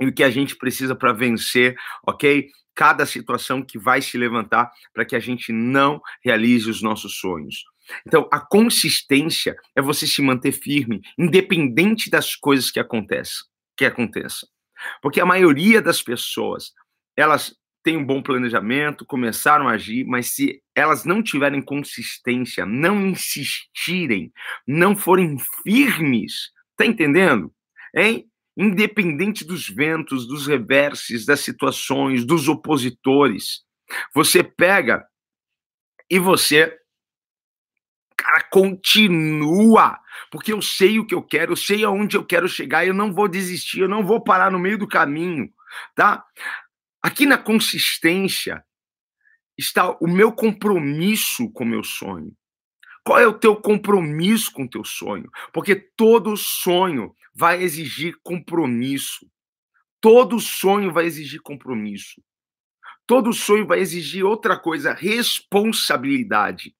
e 0.00 0.06
o 0.06 0.12
que 0.12 0.24
a 0.24 0.30
gente 0.30 0.56
precisa 0.56 0.94
para 0.94 1.12
vencer, 1.12 1.76
ok? 2.06 2.48
cada 2.74 3.04
situação 3.06 3.62
que 3.62 3.78
vai 3.78 4.00
se 4.00 4.16
levantar 4.16 4.70
para 4.92 5.04
que 5.04 5.16
a 5.16 5.20
gente 5.20 5.52
não 5.52 6.00
realize 6.24 6.68
os 6.68 6.82
nossos 6.82 7.18
sonhos. 7.18 7.64
Então, 8.06 8.28
a 8.32 8.40
consistência 8.40 9.56
é 9.76 9.82
você 9.82 10.06
se 10.06 10.22
manter 10.22 10.52
firme, 10.52 11.02
independente 11.18 12.08
das 12.08 12.34
coisas 12.34 12.70
que 12.70 12.80
acontecem, 12.80 13.44
que 13.76 13.84
aconteçam. 13.84 14.48
Porque 15.00 15.20
a 15.20 15.26
maioria 15.26 15.82
das 15.82 16.02
pessoas, 16.02 16.72
elas 17.16 17.54
têm 17.82 17.96
um 17.96 18.04
bom 18.04 18.22
planejamento, 18.22 19.04
começaram 19.04 19.68
a 19.68 19.72
agir, 19.72 20.04
mas 20.04 20.28
se 20.28 20.62
elas 20.74 21.04
não 21.04 21.22
tiverem 21.22 21.60
consistência, 21.60 22.64
não 22.64 23.06
insistirem, 23.06 24.32
não 24.66 24.94
forem 24.94 25.36
firmes, 25.64 26.50
tá 26.76 26.86
entendendo? 26.86 27.52
Hein? 27.94 28.26
independente 28.56 29.44
dos 29.44 29.68
ventos, 29.68 30.26
dos 30.26 30.46
reverses, 30.46 31.24
das 31.24 31.40
situações, 31.40 32.24
dos 32.24 32.48
opositores. 32.48 33.62
Você 34.14 34.42
pega 34.42 35.06
e 36.10 36.18
você 36.18 36.78
cara 38.22 38.42
continua, 38.50 39.98
porque 40.30 40.52
eu 40.52 40.62
sei 40.62 40.98
o 40.98 41.06
que 41.06 41.14
eu 41.14 41.22
quero, 41.22 41.52
eu 41.52 41.56
sei 41.56 41.82
aonde 41.82 42.16
eu 42.16 42.24
quero 42.24 42.48
chegar, 42.48 42.86
eu 42.86 42.94
não 42.94 43.12
vou 43.12 43.26
desistir, 43.26 43.80
eu 43.80 43.88
não 43.88 44.04
vou 44.04 44.22
parar 44.22 44.50
no 44.50 44.60
meio 44.60 44.78
do 44.78 44.86
caminho, 44.86 45.50
tá? 45.94 46.24
Aqui 47.02 47.26
na 47.26 47.36
consistência 47.36 48.64
está 49.58 49.90
o 50.00 50.06
meu 50.06 50.32
compromisso 50.32 51.50
com 51.50 51.64
o 51.64 51.66
meu 51.66 51.82
sonho. 51.82 52.32
Qual 53.04 53.18
é 53.18 53.26
o 53.26 53.36
teu 53.36 53.56
compromisso 53.56 54.52
com 54.52 54.62
o 54.62 54.70
teu 54.70 54.84
sonho? 54.84 55.28
Porque 55.52 55.74
todo 55.74 56.36
sonho 56.36 57.14
vai 57.34 57.60
exigir 57.60 58.16
compromisso. 58.22 59.28
Todo 60.00 60.38
sonho 60.38 60.92
vai 60.92 61.06
exigir 61.06 61.40
compromisso. 61.40 62.22
Todo 63.06 63.32
sonho 63.32 63.66
vai 63.66 63.80
exigir 63.80 64.24
outra 64.24 64.56
coisa, 64.58 64.92
responsabilidade. 64.92 66.74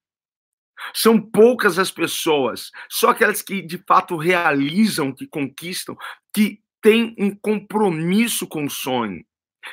São 0.94 1.20
poucas 1.20 1.78
as 1.78 1.90
pessoas, 1.90 2.70
só 2.88 3.10
aquelas 3.10 3.42
que 3.42 3.60
de 3.60 3.78
fato 3.78 4.16
realizam, 4.16 5.12
que 5.12 5.26
conquistam, 5.26 5.96
que 6.32 6.60
têm 6.80 7.14
um 7.18 7.34
compromisso 7.34 8.46
com 8.46 8.64
o 8.64 8.70
sonho, 8.70 9.24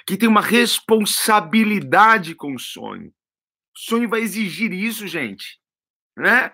que 0.06 0.18
têm 0.18 0.30
uma 0.30 0.42
responsabilidade 0.42 2.36
com 2.36 2.56
o 2.56 2.60
sonho. 2.60 3.10
O 3.76 3.80
sonho 3.80 4.10
vai 4.10 4.22
exigir 4.22 4.72
isso, 4.74 5.08
gente 5.08 5.60
né? 6.20 6.52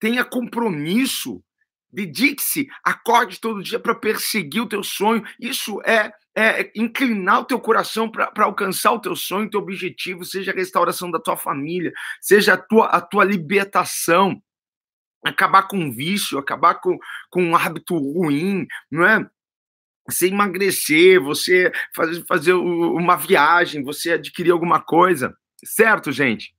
Tenha 0.00 0.24
compromisso, 0.24 1.42
dedique-se, 1.92 2.68
acorde 2.84 3.40
todo 3.40 3.62
dia 3.62 3.78
para 3.78 3.94
perseguir 3.94 4.62
o 4.62 4.68
teu 4.68 4.82
sonho. 4.82 5.24
Isso 5.40 5.82
é, 5.84 6.12
é 6.36 6.70
inclinar 6.74 7.40
o 7.40 7.44
teu 7.44 7.58
coração 7.58 8.08
para 8.08 8.44
alcançar 8.44 8.92
o 8.92 9.00
teu 9.00 9.16
sonho, 9.16 9.46
o 9.46 9.50
teu 9.50 9.60
objetivo, 9.60 10.24
seja 10.24 10.52
a 10.52 10.54
restauração 10.54 11.10
da 11.10 11.18
tua 11.18 11.36
família, 11.36 11.92
seja 12.20 12.54
a 12.54 12.56
tua, 12.56 12.86
a 12.86 13.00
tua 13.00 13.24
libertação, 13.24 14.40
acabar 15.24 15.64
com 15.64 15.90
vício, 15.90 16.38
acabar 16.38 16.76
com, 16.76 16.96
com 17.28 17.42
um 17.42 17.56
hábito 17.56 17.98
ruim, 17.98 18.66
não 18.90 19.04
é? 19.04 19.28
Você 20.08 20.28
emagrecer, 20.28 21.20
você 21.20 21.70
fazer, 21.94 22.24
fazer 22.26 22.52
uma 22.54 23.16
viagem, 23.16 23.84
você 23.84 24.12
adquirir 24.12 24.50
alguma 24.50 24.80
coisa, 24.80 25.36
certo, 25.64 26.10
gente? 26.10 26.54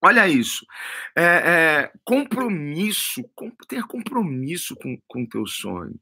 Olha 0.00 0.28
isso. 0.28 0.64
É, 1.16 1.22
é, 1.24 1.92
compromisso, 2.04 3.22
com, 3.34 3.50
tenha 3.68 3.82
compromisso 3.82 4.76
com 4.76 5.22
o 5.22 5.28
teu 5.28 5.46
sonho. 5.46 5.98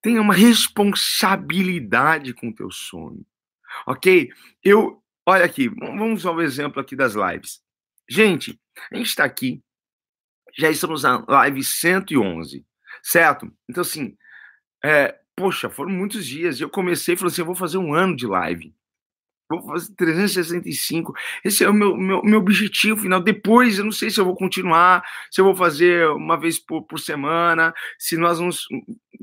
Tenha 0.00 0.20
uma 0.20 0.34
responsabilidade 0.34 2.32
com 2.32 2.48
o 2.48 2.54
teu 2.54 2.70
sonho. 2.70 3.26
Ok? 3.86 4.30
Eu, 4.62 5.02
olha 5.26 5.44
aqui, 5.44 5.68
vamos 5.68 6.24
ao 6.24 6.40
exemplo 6.40 6.80
aqui 6.80 6.96
das 6.96 7.14
lives. 7.14 7.60
Gente, 8.08 8.58
a 8.90 8.96
gente 8.96 9.08
está 9.08 9.24
aqui, 9.24 9.62
já 10.56 10.70
estamos 10.70 11.02
na 11.02 11.24
live 11.28 11.62
111, 11.62 12.64
certo? 13.02 13.52
Então, 13.68 13.82
assim, 13.82 14.16
é, 14.86 15.18
poxa, 15.34 15.68
foram 15.68 15.90
muitos 15.90 16.24
dias. 16.24 16.60
Eu 16.60 16.70
comecei 16.70 17.14
e 17.14 17.16
falei 17.16 17.32
assim: 17.32 17.42
eu 17.42 17.46
vou 17.46 17.56
fazer 17.56 17.78
um 17.78 17.92
ano 17.92 18.14
de 18.14 18.26
live. 18.26 18.72
Vou 19.48 19.62
fazer 19.62 19.94
365. 19.94 21.12
Esse 21.44 21.64
é 21.64 21.68
o 21.68 21.74
meu, 21.74 21.96
meu, 21.96 22.22
meu 22.22 22.38
objetivo 22.38 23.00
final. 23.00 23.20
Depois, 23.20 23.78
eu 23.78 23.84
não 23.84 23.92
sei 23.92 24.10
se 24.10 24.20
eu 24.20 24.24
vou 24.24 24.36
continuar, 24.36 25.04
se 25.30 25.40
eu 25.40 25.44
vou 25.44 25.54
fazer 25.54 26.08
uma 26.10 26.38
vez 26.38 26.58
por, 26.58 26.82
por 26.82 26.98
semana, 27.00 27.74
se 27.98 28.16
nós 28.16 28.38
vamos. 28.38 28.66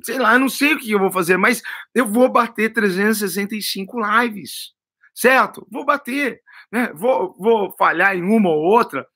Sei 0.03 0.17
lá, 0.19 0.33
eu 0.33 0.39
não 0.39 0.49
sei 0.49 0.73
o 0.73 0.79
que 0.79 0.91
eu 0.91 0.99
vou 0.99 1.11
fazer, 1.11 1.37
mas 1.37 1.61
eu 1.95 2.05
vou 2.05 2.29
bater 2.29 2.73
365 2.73 3.99
lives. 4.01 4.73
Certo? 5.13 5.65
Vou 5.71 5.85
bater. 5.85 6.41
Né? 6.71 6.91
Vou, 6.93 7.35
vou 7.39 7.71
falhar 7.77 8.15
em 8.17 8.23
uma 8.23 8.49
ou 8.49 8.61
outra. 8.63 9.07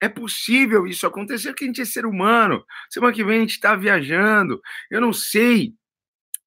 É 0.00 0.08
possível 0.08 0.86
isso 0.86 1.06
acontecer, 1.06 1.50
porque 1.50 1.64
a 1.64 1.66
gente 1.66 1.82
é 1.82 1.84
ser 1.84 2.06
humano. 2.06 2.64
Semana 2.88 3.12
que 3.12 3.24
vem 3.24 3.38
a 3.38 3.40
gente 3.40 3.52
está 3.52 3.74
viajando. 3.76 4.60
Eu 4.90 5.00
não 5.00 5.12
sei 5.12 5.74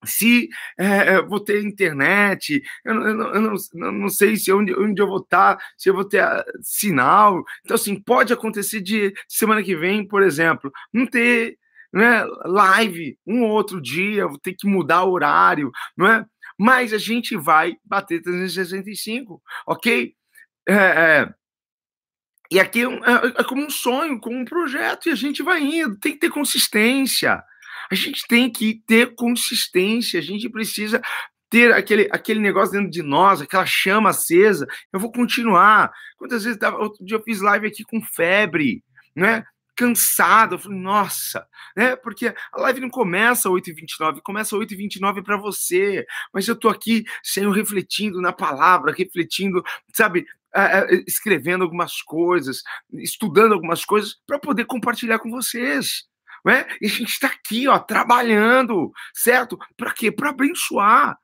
se 0.06 0.50
é, 0.78 1.22
vou 1.22 1.40
ter 1.40 1.64
internet, 1.64 2.62
eu, 2.84 2.94
eu, 2.94 3.02
eu, 3.02 3.42
não, 3.42 3.56
eu, 3.74 3.92
não, 3.92 4.10
sei 4.10 4.36
se 4.36 4.52
onde, 4.52 4.74
onde 4.74 5.02
eu 5.02 5.08
vou 5.08 5.20
estar, 5.20 5.58
se 5.78 5.90
eu 5.90 5.94
vou 5.94 6.06
ter 6.06 6.20
ah, 6.20 6.44
sinal. 6.62 7.44
Então, 7.64 7.76
assim, 7.76 8.00
pode 8.00 8.34
acontecer 8.34 8.82
de 8.82 9.14
semana 9.28 9.64
que 9.64 9.76
vem, 9.76 10.08
por 10.08 10.22
exemplo, 10.24 10.72
não 10.94 11.06
ter 11.06 11.58
né, 11.94 12.26
live 12.46 13.18
um 13.26 13.44
ou 13.44 13.52
outro 13.52 13.82
dia, 13.82 14.28
vou 14.28 14.40
ter 14.40 14.54
que 14.54 14.68
mudar 14.68 15.04
o 15.04 15.12
horário, 15.12 15.72
não 15.96 16.08
é? 16.08 16.26
Mas 16.58 16.94
a 16.94 16.98
gente 16.98 17.36
vai 17.36 17.76
bater 17.84 18.22
365, 18.22 19.42
ok? 19.68 20.14
É, 20.68 20.74
é, 20.74 21.34
e 22.52 22.60
aqui 22.60 22.82
é, 22.82 22.86
é, 22.86 23.42
é 23.42 23.44
como 23.44 23.64
um 23.64 23.70
sonho, 23.70 24.20
como 24.20 24.38
um 24.38 24.46
projeto, 24.46 25.08
e 25.08 25.12
a 25.12 25.16
gente 25.16 25.42
vai 25.42 25.62
indo, 25.62 25.98
tem 26.00 26.14
que 26.14 26.20
ter 26.20 26.30
consistência. 26.30 27.44
A 27.92 27.96
gente 27.96 28.26
tem 28.28 28.50
que 28.50 28.82
ter 28.86 29.16
consistência, 29.16 30.20
a 30.20 30.24
gente 30.24 30.50
precisa 30.50 31.02
ter 31.50 31.72
aquele, 31.72 32.10
aquele 32.12 32.40
negócio 32.40 32.74
dentro 32.74 32.90
de 32.90 33.04
nós, 33.04 33.40
aquela 33.40 33.66
chama 33.66 34.10
acesa. 34.10 34.66
Eu 34.92 35.00
vou 35.00 35.12
continuar. 35.12 35.92
Quantas 36.18 36.44
vezes 36.44 36.60
outro 36.80 37.06
dia 37.06 37.18
eu 37.18 37.24
fiz 37.24 37.42
live 37.42 37.68
aqui 37.68 37.84
com 37.84 38.02
febre, 38.02 38.84
né? 39.16 39.44
Cansado, 39.76 40.56
eu 40.56 40.60
falei, 40.60 40.80
nossa, 40.80 41.48
né? 41.76 41.96
Porque 41.96 42.28
a 42.28 42.62
live 42.62 42.80
não 42.80 42.90
começa 42.90 43.50
às 43.50 43.54
8h29, 43.54 44.22
começa 44.24 44.56
às 44.56 44.62
8h29 44.64 45.24
para 45.24 45.38
você, 45.38 46.06
mas 46.34 46.48
eu 46.48 46.56
tô 46.56 46.70
aqui 46.70 47.04
sendo 47.24 47.52
refletindo 47.52 48.20
na 48.20 48.34
palavra, 48.34 48.92
refletindo, 48.92 49.64
sabe, 49.94 50.26
escrevendo 51.08 51.64
algumas 51.64 52.02
coisas, 52.02 52.62
estudando 52.94 53.54
algumas 53.54 53.84
coisas 53.86 54.16
para 54.26 54.40
poder 54.40 54.66
compartilhar 54.66 55.20
com 55.20 55.30
vocês. 55.30 56.08
Né? 56.46 56.66
E 56.82 56.88
a 56.88 56.90
gente 56.90 57.10
está 57.10 57.28
aqui, 57.28 57.68
ó, 57.68 57.80
trabalhando, 57.80 58.92
certo? 59.14 59.58
Para 59.78 59.94
quê? 59.94 60.12
Para 60.12 60.30
abençoar. 60.30 61.18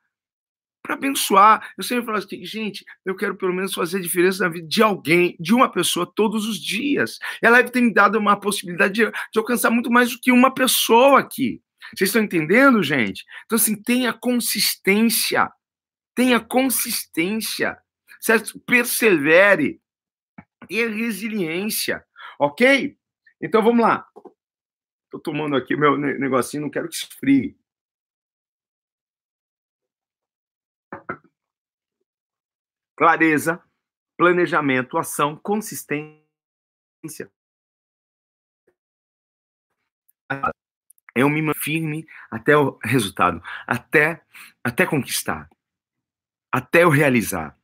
Para 0.82 0.94
abençoar. 0.94 1.72
Eu 1.76 1.84
sempre 1.84 2.06
falo 2.06 2.16
assim, 2.18 2.42
gente, 2.44 2.84
eu 3.04 3.14
quero 3.14 3.36
pelo 3.36 3.52
menos 3.52 3.74
fazer 3.74 4.00
diferença 4.00 4.44
na 4.44 4.50
vida 4.50 4.66
de 4.66 4.82
alguém, 4.82 5.36
de 5.38 5.52
uma 5.52 5.70
pessoa, 5.70 6.10
todos 6.14 6.46
os 6.46 6.58
dias. 6.58 7.18
Ela 7.42 7.58
deve 7.58 7.70
ter 7.70 7.82
me 7.82 7.92
dado 7.92 8.18
uma 8.18 8.38
possibilidade 8.38 8.94
de, 8.94 9.10
de 9.10 9.38
alcançar 9.38 9.70
muito 9.70 9.90
mais 9.90 10.10
do 10.10 10.18
que 10.18 10.32
uma 10.32 10.52
pessoa 10.52 11.20
aqui. 11.20 11.62
Vocês 11.94 12.08
estão 12.08 12.22
entendendo, 12.22 12.82
gente? 12.82 13.24
Então, 13.44 13.56
assim, 13.56 13.80
tenha 13.80 14.12
consistência. 14.12 15.50
Tenha 16.14 16.40
consistência, 16.40 17.78
certo? 18.20 18.58
Persevere. 18.60 19.80
Tenha 20.68 20.88
resiliência, 20.88 22.04
ok? 22.38 22.96
Então, 23.40 23.62
vamos 23.62 23.80
lá. 23.80 24.06
Estou 25.10 25.18
tomando 25.20 25.56
aqui 25.56 25.74
meu 25.74 25.98
negocinho, 25.98 26.62
não 26.62 26.70
quero 26.70 26.88
que 26.88 26.94
esfrie. 26.94 27.58
Clareza, 32.96 33.60
planejamento, 34.16 34.96
ação, 34.96 35.36
consistência. 35.36 36.22
eu 41.12 41.28
me 41.28 41.52
firme 41.54 42.06
até 42.30 42.56
o 42.56 42.78
resultado, 42.84 43.42
até, 43.66 44.22
até 44.62 44.86
conquistar, 44.86 45.50
até 46.52 46.84
eu 46.84 46.88
realizar, 46.88 47.58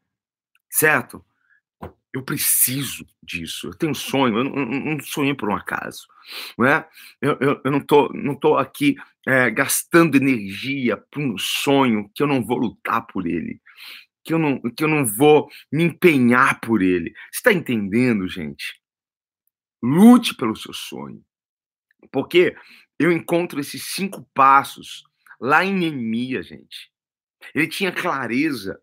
certo? 0.69 1.25
Eu 2.17 2.23
preciso 2.23 3.07
disso. 3.23 3.67
Eu 3.67 3.75
tenho 3.75 3.93
um 3.93 3.95
sonho. 3.95 4.39
Eu 4.39 4.45
não, 4.45 4.65
não 4.65 5.01
sonhei 5.01 5.35
por 5.35 5.51
um 5.51 5.55
acaso, 5.55 6.07
não 6.57 6.65
é? 6.67 6.89
Eu, 7.21 7.37
eu, 7.43 7.61
eu 7.63 7.71
não 7.71 7.79
tô, 7.79 8.09
não 8.15 8.35
tô 8.35 8.57
aqui 8.57 8.97
é, 9.27 9.51
gastando 9.51 10.17
energia 10.17 10.97
para 10.97 11.21
um 11.21 11.37
sonho 11.37 12.11
que 12.15 12.23
eu 12.23 12.27
não 12.27 12.43
vou 12.43 12.57
lutar 12.57 13.07
por 13.07 13.27
ele, 13.27 13.61
que 14.25 14.33
eu 14.33 14.39
não, 14.39 14.59
que 14.63 14.83
eu 14.83 14.89
não 14.89 15.05
vou 15.05 15.51
me 15.71 15.85
empenhar 15.85 16.59
por 16.59 16.81
ele. 16.81 17.13
Você 17.31 17.41
está 17.41 17.53
entendendo, 17.53 18.27
gente? 18.27 18.81
Lute 19.83 20.35
pelo 20.35 20.57
seu 20.57 20.73
sonho, 20.73 21.23
porque 22.11 22.57
eu 22.99 23.13
encontro 23.13 23.61
esses 23.61 23.89
cinco 23.89 24.27
passos 24.33 25.05
lá 25.39 25.63
em 25.67 25.75
Neemias, 25.75 26.47
gente. 26.47 26.91
Ele 27.55 27.69
tinha 27.69 27.93
clareza 27.93 28.81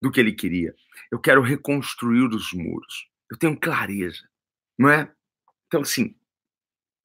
do 0.00 0.10
que 0.10 0.18
ele 0.18 0.32
queria. 0.32 0.74
Eu 1.10 1.18
quero 1.18 1.42
reconstruir 1.42 2.28
os 2.28 2.52
muros. 2.52 3.08
Eu 3.30 3.38
tenho 3.38 3.58
clareza, 3.58 4.28
não 4.78 4.90
é? 4.90 5.10
Então, 5.66 5.80
assim, 5.80 6.16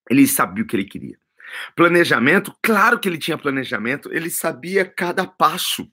ele 0.09 0.27
sabia 0.27 0.63
o 0.63 0.67
que 0.67 0.75
ele 0.75 0.85
queria. 0.85 1.17
Planejamento, 1.75 2.55
claro 2.61 2.99
que 2.99 3.07
ele 3.07 3.17
tinha 3.17 3.37
planejamento, 3.37 4.11
ele 4.13 4.29
sabia 4.29 4.85
cada 4.85 5.25
passo. 5.25 5.91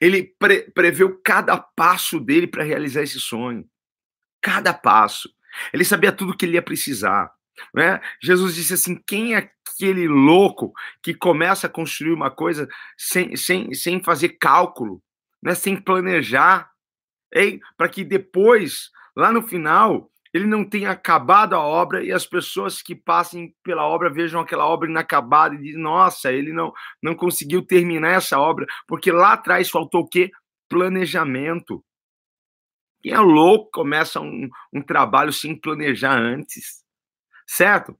Ele 0.00 0.34
pre 0.38 0.70
preveu 0.72 1.18
cada 1.22 1.56
passo 1.56 2.20
dele 2.20 2.46
para 2.46 2.64
realizar 2.64 3.02
esse 3.02 3.20
sonho. 3.20 3.66
Cada 4.40 4.74
passo. 4.74 5.30
Ele 5.72 5.84
sabia 5.84 6.12
tudo 6.12 6.36
que 6.36 6.44
ele 6.44 6.54
ia 6.54 6.62
precisar. 6.62 7.32
Né? 7.74 8.00
Jesus 8.22 8.54
disse 8.54 8.74
assim: 8.74 9.00
quem 9.06 9.34
é 9.34 9.38
aquele 9.38 10.08
louco 10.08 10.72
que 11.02 11.14
começa 11.14 11.66
a 11.66 11.70
construir 11.70 12.12
uma 12.12 12.30
coisa 12.30 12.68
sem, 12.98 13.36
sem, 13.36 13.72
sem 13.72 14.02
fazer 14.02 14.30
cálculo? 14.30 15.02
Né, 15.42 15.54
sem 15.54 15.76
planejar, 15.76 16.70
para 17.76 17.88
que 17.88 18.04
depois, 18.04 18.90
lá 19.16 19.32
no 19.32 19.42
final, 19.42 20.10
ele 20.32 20.46
não 20.46 20.64
tenha 20.64 20.90
acabado 20.90 21.54
a 21.54 21.60
obra 21.60 22.02
e 22.02 22.10
as 22.10 22.26
pessoas 22.26 22.80
que 22.80 22.94
passem 22.94 23.54
pela 23.62 23.86
obra 23.86 24.10
vejam 24.10 24.40
aquela 24.40 24.66
obra 24.66 24.88
inacabada 24.88 25.54
e 25.54 25.58
dizem, 25.58 25.82
nossa, 25.82 26.32
ele 26.32 26.52
não, 26.52 26.72
não 27.02 27.14
conseguiu 27.14 27.64
terminar 27.64 28.12
essa 28.12 28.38
obra, 28.38 28.66
porque 28.86 29.12
lá 29.12 29.34
atrás 29.34 29.68
faltou 29.68 30.02
o 30.02 30.08
quê? 30.08 30.30
Planejamento. 30.68 31.84
Quem 33.02 33.12
é 33.12 33.18
louco 33.18 33.70
começa 33.72 34.20
um, 34.20 34.48
um 34.72 34.80
trabalho 34.80 35.32
sem 35.32 35.58
planejar 35.58 36.16
antes, 36.16 36.82
certo? 37.46 37.98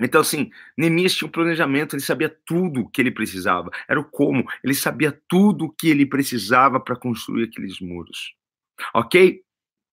Então, 0.00 0.20
assim, 0.20 0.50
Neemias 0.76 1.14
tinha 1.14 1.28
um 1.28 1.32
planejamento, 1.32 1.94
ele 1.94 2.02
sabia 2.02 2.34
tudo 2.44 2.80
o 2.80 2.88
que 2.88 3.00
ele 3.00 3.10
precisava. 3.10 3.70
Era 3.88 4.00
o 4.00 4.04
como, 4.04 4.44
ele 4.62 4.74
sabia 4.74 5.18
tudo 5.28 5.66
o 5.66 5.72
que 5.72 5.88
ele 5.88 6.04
precisava 6.04 6.80
para 6.80 6.96
construir 6.96 7.44
aqueles 7.44 7.80
muros. 7.80 8.34
Ok? 8.94 9.40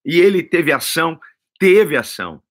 E 0.03 0.19
ele 0.19 0.41
teve 0.41 0.71
ação, 0.71 1.19
teve 1.59 1.95
ação, 1.95 2.41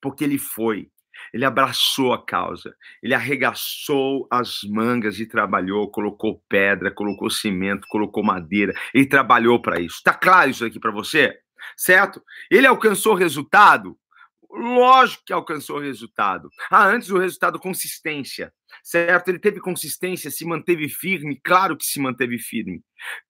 porque 0.00 0.22
ele 0.22 0.36
foi, 0.36 0.90
ele 1.32 1.44
abraçou 1.44 2.12
a 2.12 2.24
causa, 2.24 2.76
ele 3.02 3.14
arregaçou 3.14 4.28
as 4.30 4.60
mangas 4.64 5.18
e 5.18 5.26
trabalhou, 5.26 5.90
colocou 5.90 6.42
pedra, 6.48 6.90
colocou 6.90 7.30
cimento, 7.30 7.86
colocou 7.88 8.22
madeira, 8.22 8.74
ele 8.92 9.06
trabalhou 9.06 9.60
para 9.62 9.80
isso. 9.80 10.02
Tá 10.04 10.12
claro 10.12 10.50
isso 10.50 10.64
aqui 10.64 10.78
para 10.78 10.92
você? 10.92 11.34
Certo? 11.76 12.22
Ele 12.50 12.66
alcançou 12.66 13.14
resultado? 13.14 13.98
Lógico 14.56 15.24
que 15.26 15.32
alcançou 15.32 15.78
o 15.78 15.80
resultado. 15.80 16.48
Ah, 16.70 16.86
antes 16.86 17.10
o 17.10 17.18
resultado, 17.18 17.58
consistência, 17.58 18.52
certo? 18.84 19.28
Ele 19.28 19.38
teve 19.40 19.60
consistência, 19.60 20.30
se 20.30 20.44
manteve 20.44 20.88
firme, 20.88 21.40
claro 21.42 21.76
que 21.76 21.84
se 21.84 22.00
manteve 22.00 22.38
firme. 22.38 22.80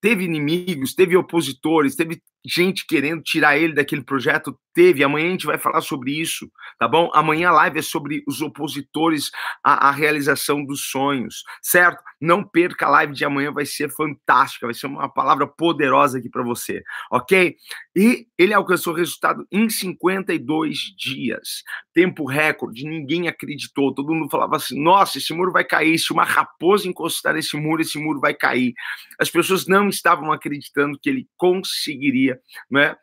Teve 0.00 0.24
inimigos, 0.24 0.94
teve 0.94 1.16
opositores, 1.16 1.96
teve 1.96 2.22
gente 2.44 2.86
querendo 2.86 3.22
tirar 3.22 3.56
ele 3.56 3.72
daquele 3.72 4.02
projeto? 4.02 4.58
Teve. 4.74 5.04
Amanhã 5.04 5.28
a 5.28 5.30
gente 5.30 5.46
vai 5.46 5.56
falar 5.56 5.80
sobre 5.80 6.12
isso, 6.12 6.50
tá 6.78 6.88
bom? 6.88 7.08
Amanhã 7.14 7.48
a 7.48 7.52
live 7.52 7.78
é 7.78 7.82
sobre 7.82 8.24
os 8.26 8.42
opositores 8.42 9.30
à, 9.62 9.88
à, 9.88 9.90
realização 9.92 10.64
dos 10.64 10.90
sonhos, 10.90 11.44
certo? 11.62 12.02
Não 12.20 12.42
perca 12.42 12.86
a 12.86 12.90
live 12.90 13.12
de 13.12 13.24
amanhã, 13.24 13.52
vai 13.52 13.64
ser 13.64 13.88
fantástica, 13.88 14.66
vai 14.66 14.74
ser 14.74 14.88
uma 14.88 15.08
palavra 15.08 15.46
poderosa 15.46 16.18
aqui 16.18 16.28
para 16.28 16.42
você, 16.42 16.82
ok? 17.10 17.56
E 17.94 18.26
ele 18.36 18.52
alcançou 18.52 18.92
o 18.92 18.96
resultado 18.96 19.46
em 19.50 19.70
52 19.70 20.76
dias, 20.98 21.62
tempo 21.94 22.26
recorde, 22.26 22.84
ninguém 22.84 23.28
acreditou, 23.28 23.94
todo 23.94 24.12
mundo 24.12 24.28
falava 24.28 24.56
assim: 24.56 24.82
nossa, 24.82 25.18
esse 25.18 25.32
muro 25.32 25.52
vai 25.52 25.64
cair, 25.64 25.96
se 25.98 26.12
uma 26.12 26.24
raposa 26.24 26.88
encostar 26.88 27.34
nesse 27.34 27.56
muro, 27.56 27.80
esse 27.80 27.96
muro 27.96 28.18
vai 28.18 28.34
cair. 28.34 28.74
As 29.20 29.30
pessoas 29.30 29.63
não 29.66 29.88
estavam 29.88 30.32
acreditando 30.32 30.98
que 30.98 31.08
ele 31.08 31.28
conseguiria 31.36 32.40
né? 32.70 32.96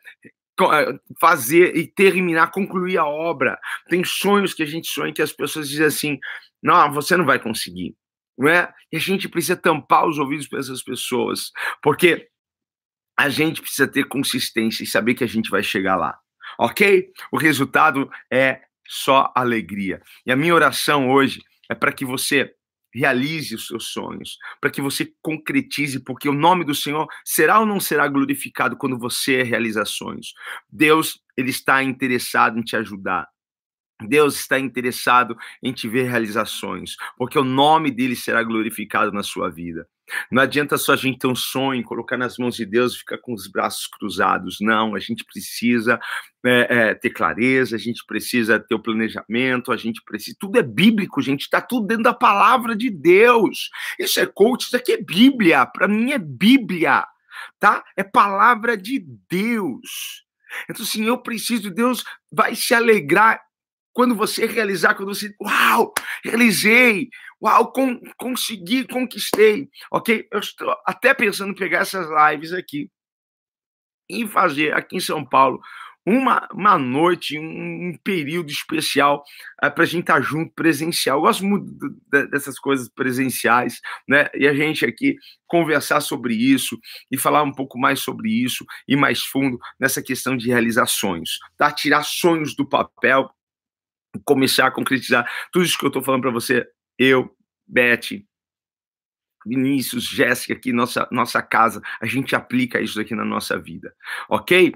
Fazer 1.20 1.76
e 1.76 1.86
terminar, 1.86 2.50
concluir 2.50 2.98
a 2.98 3.06
obra. 3.06 3.58
Tem 3.88 4.04
sonhos 4.04 4.54
que 4.54 4.62
a 4.62 4.66
gente 4.66 4.86
sonha 4.88 5.12
que 5.12 5.22
as 5.22 5.32
pessoas 5.32 5.68
dizem 5.68 5.86
assim: 5.86 6.18
não, 6.62 6.92
você 6.92 7.16
não 7.16 7.24
vai 7.24 7.38
conseguir. 7.38 7.96
Não 8.38 8.48
é? 8.48 8.72
E 8.92 8.96
a 8.96 9.00
gente 9.00 9.28
precisa 9.28 9.56
tampar 9.56 10.06
os 10.06 10.18
ouvidos 10.18 10.46
para 10.46 10.60
essas 10.60 10.82
pessoas, 10.82 11.50
porque 11.82 12.28
a 13.18 13.28
gente 13.28 13.60
precisa 13.60 13.88
ter 13.88 14.04
consistência 14.04 14.84
e 14.84 14.86
saber 14.86 15.14
que 15.14 15.24
a 15.24 15.28
gente 15.28 15.50
vai 15.50 15.62
chegar 15.62 15.96
lá. 15.96 16.18
Ok? 16.58 17.10
O 17.32 17.38
resultado 17.38 18.10
é 18.30 18.62
só 18.86 19.32
alegria. 19.34 20.02
E 20.26 20.32
a 20.32 20.36
minha 20.36 20.54
oração 20.54 21.10
hoje 21.10 21.42
é 21.68 21.74
para 21.74 21.92
que 21.92 22.04
você 22.04 22.54
realize 22.94 23.54
os 23.54 23.66
seus 23.66 23.92
sonhos, 23.92 24.36
para 24.60 24.70
que 24.70 24.80
você 24.80 25.12
concretize, 25.22 26.00
porque 26.00 26.28
o 26.28 26.34
nome 26.34 26.64
do 26.64 26.74
Senhor 26.74 27.06
será 27.24 27.60
ou 27.60 27.66
não 27.66 27.80
será 27.80 28.06
glorificado 28.08 28.76
quando 28.76 28.98
você 28.98 29.42
realizar 29.42 29.84
sonhos. 29.84 30.34
Deus, 30.70 31.20
ele 31.36 31.50
está 31.50 31.82
interessado 31.82 32.58
em 32.58 32.62
te 32.62 32.76
ajudar. 32.76 33.31
Deus 34.00 34.36
está 34.36 34.58
interessado 34.58 35.36
em 35.62 35.72
te 35.72 35.88
ver 35.88 36.08
realizações, 36.08 36.96
porque 37.16 37.38
o 37.38 37.44
nome 37.44 37.90
dele 37.90 38.16
será 38.16 38.42
glorificado 38.42 39.12
na 39.12 39.22
sua 39.22 39.48
vida. 39.48 39.86
Não 40.30 40.42
adianta 40.42 40.76
só 40.76 40.92
a 40.92 40.96
gente 40.96 41.18
ter 41.18 41.26
um 41.26 41.34
sonho, 41.34 41.82
colocar 41.84 42.16
nas 42.16 42.36
mãos 42.36 42.56
de 42.56 42.66
Deus 42.66 42.94
e 42.94 42.98
ficar 42.98 43.18
com 43.18 43.32
os 43.32 43.46
braços 43.46 43.86
cruzados. 43.86 44.58
Não, 44.60 44.94
a 44.94 44.98
gente 44.98 45.24
precisa 45.24 45.98
é, 46.44 46.66
é, 46.68 46.94
ter 46.94 47.10
clareza, 47.10 47.76
a 47.76 47.78
gente 47.78 48.04
precisa 48.06 48.58
ter 48.58 48.74
o 48.74 48.82
planejamento, 48.82 49.72
a 49.72 49.76
gente 49.76 50.02
precisa. 50.04 50.36
Tudo 50.38 50.58
é 50.58 50.62
bíblico, 50.62 51.22
gente, 51.22 51.42
está 51.42 51.60
tudo 51.60 51.86
dentro 51.86 52.04
da 52.04 52.14
palavra 52.14 52.76
de 52.76 52.90
Deus. 52.90 53.70
Isso 53.98 54.20
é 54.20 54.26
coach, 54.26 54.66
isso 54.66 54.76
aqui 54.76 54.92
é 54.92 55.02
Bíblia, 55.02 55.64
para 55.66 55.88
mim 55.88 56.12
é 56.12 56.18
Bíblia, 56.18 57.06
tá? 57.58 57.82
É 57.96 58.02
palavra 58.02 58.76
de 58.76 59.04
Deus. 59.30 60.24
Então, 60.68 60.84
assim, 60.84 61.06
eu 61.06 61.16
preciso, 61.16 61.70
Deus 61.70 62.04
vai 62.30 62.54
se 62.54 62.74
alegrar 62.74 63.40
quando 63.92 64.14
você 64.14 64.46
realizar, 64.46 64.94
quando 64.94 65.14
você, 65.14 65.34
uau, 65.40 65.92
realizei, 66.24 67.08
uau, 67.42 67.72
com, 67.72 68.00
consegui, 68.16 68.86
conquistei, 68.86 69.68
ok? 69.90 70.26
Eu 70.30 70.40
estou 70.40 70.74
até 70.86 71.12
pensando 71.12 71.52
em 71.52 71.56
pegar 71.56 71.80
essas 71.80 72.06
lives 72.08 72.52
aqui 72.52 72.90
e 74.08 74.26
fazer 74.26 74.74
aqui 74.74 74.96
em 74.96 75.00
São 75.00 75.24
Paulo 75.24 75.60
uma, 76.04 76.48
uma 76.52 76.78
noite, 76.78 77.38
um, 77.38 77.90
um 77.90 77.98
período 78.02 78.50
especial 78.50 79.22
é, 79.62 79.70
para 79.70 79.84
a 79.84 79.86
gente 79.86 80.00
estar 80.00 80.14
tá 80.14 80.20
junto 80.20 80.52
presencial. 80.52 81.18
Eu 81.18 81.22
gosto 81.22 81.44
muito 81.44 81.72
dessas 82.30 82.58
coisas 82.58 82.88
presenciais, 82.88 83.80
né? 84.08 84.28
E 84.34 84.46
a 84.46 84.54
gente 84.54 84.84
aqui 84.84 85.16
conversar 85.46 86.00
sobre 86.00 86.34
isso 86.34 86.78
e 87.10 87.16
falar 87.16 87.42
um 87.42 87.52
pouco 87.52 87.78
mais 87.78 88.00
sobre 88.00 88.30
isso 88.30 88.64
e 88.88 88.96
mais 88.96 89.22
fundo 89.22 89.58
nessa 89.78 90.02
questão 90.02 90.36
de 90.36 90.48
realizações, 90.48 91.38
tá? 91.56 91.70
Tirar 91.70 92.02
sonhos 92.02 92.56
do 92.56 92.68
papel 92.68 93.30
começar 94.24 94.66
a 94.66 94.70
concretizar 94.70 95.30
tudo 95.52 95.64
isso 95.64 95.78
que 95.78 95.84
eu 95.84 95.88
estou 95.88 96.02
falando 96.02 96.22
para 96.22 96.30
você, 96.30 96.66
eu, 96.98 97.34
Beth, 97.66 98.22
Vinícius, 99.44 100.04
Jéssica, 100.04 100.54
aqui, 100.54 100.72
nossa, 100.72 101.08
nossa 101.10 101.42
casa, 101.42 101.80
a 102.00 102.06
gente 102.06 102.34
aplica 102.34 102.80
isso 102.80 103.00
aqui 103.00 103.14
na 103.14 103.24
nossa 103.24 103.58
vida, 103.58 103.94
ok? 104.28 104.72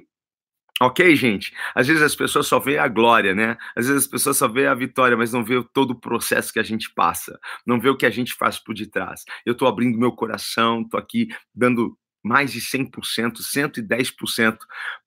Ok, 0.79 1.16
gente? 1.16 1.55
Às 1.75 1.87
vezes 1.87 2.03
as 2.03 2.14
pessoas 2.14 2.46
só 2.46 2.59
veem 2.59 2.77
a 2.77 2.87
glória, 2.87 3.35
né? 3.35 3.57
Às 3.75 3.87
vezes 3.87 4.03
as 4.03 4.09
pessoas 4.09 4.37
só 4.37 4.46
veem 4.46 4.66
a 4.66 4.75
vitória, 4.75 5.16
mas 5.16 5.33
não 5.33 5.42
vê 5.42 5.55
todo 5.72 5.92
o 5.92 5.99
processo 5.99 6.53
que 6.53 6.59
a 6.59 6.62
gente 6.62 6.92
passa, 6.92 7.38
não 7.66 7.81
vê 7.81 7.88
o 7.88 7.96
que 7.96 8.05
a 8.05 8.11
gente 8.11 8.35
faz 8.35 8.59
por 8.59 8.75
detrás. 8.75 9.25
Eu 9.46 9.53
estou 9.53 9.66
abrindo 9.66 9.99
meu 9.99 10.12
coração, 10.12 10.83
estou 10.83 11.01
aqui 11.01 11.29
dando 11.55 11.96
mais 12.27 12.53
de 12.53 12.61
100%, 12.61 13.39
110%, 13.41 14.59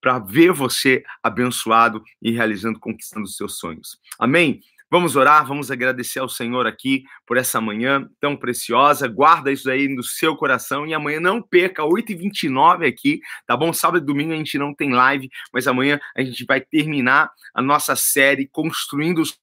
para 0.01 0.19
ver 0.19 0.51
você 0.53 1.03
abençoado 1.21 2.01
e 2.21 2.31
realizando, 2.31 2.79
conquistando 2.79 3.25
os 3.25 3.35
seus 3.35 3.57
sonhos. 3.57 3.99
Amém? 4.17 4.61
Vamos 4.91 5.15
orar, 5.15 5.45
vamos 5.45 5.69
agradecer 5.69 6.17
ao 6.17 6.27
Senhor 6.27 6.65
aqui 6.65 7.03
por 7.27 7.37
essa 7.37 7.61
manhã 7.61 8.09
tão 8.19 8.35
preciosa. 8.35 9.07
Guarda 9.07 9.51
isso 9.51 9.69
aí 9.69 9.87
no 9.87 10.01
seu 10.01 10.35
coração 10.35 10.87
e 10.87 10.95
amanhã 10.95 11.19
não 11.19 11.43
perca, 11.43 11.83
8h29 11.83 12.87
aqui, 12.87 13.19
tá 13.45 13.55
bom? 13.55 13.71
Sábado 13.71 14.01
e 14.01 14.05
domingo 14.05 14.33
a 14.33 14.37
gente 14.37 14.57
não 14.57 14.73
tem 14.73 14.91
live, 14.91 15.29
mas 15.53 15.67
amanhã 15.67 15.99
a 16.17 16.23
gente 16.23 16.43
vai 16.43 16.59
terminar 16.59 17.29
a 17.53 17.61
nossa 17.61 17.95
série 17.95 18.47
Construindo 18.47 19.21
os 19.21 19.37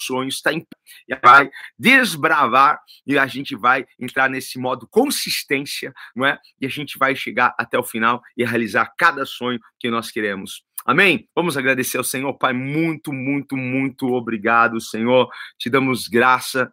sonhos 0.00 0.36
está 0.36 0.52
em 0.52 0.66
vai 1.22 1.50
desbravar 1.78 2.80
e 3.06 3.18
a 3.18 3.26
gente 3.26 3.54
vai 3.56 3.86
entrar 3.98 4.28
nesse 4.28 4.58
modo 4.58 4.86
consistência, 4.88 5.92
não 6.14 6.26
é? 6.26 6.38
E 6.60 6.66
a 6.66 6.68
gente 6.68 6.98
vai 6.98 7.14
chegar 7.14 7.54
até 7.58 7.78
o 7.78 7.82
final 7.82 8.22
e 8.36 8.44
realizar 8.44 8.92
cada 8.96 9.24
sonho 9.24 9.58
que 9.78 9.90
nós 9.90 10.10
queremos. 10.10 10.62
Amém? 10.84 11.28
Vamos 11.34 11.56
agradecer 11.56 11.98
ao 11.98 12.04
Senhor, 12.04 12.32
Pai, 12.34 12.52
muito, 12.52 13.12
muito, 13.12 13.56
muito 13.56 14.06
obrigado, 14.12 14.80
Senhor. 14.80 15.28
Te 15.58 15.68
damos 15.68 16.08
graça, 16.08 16.72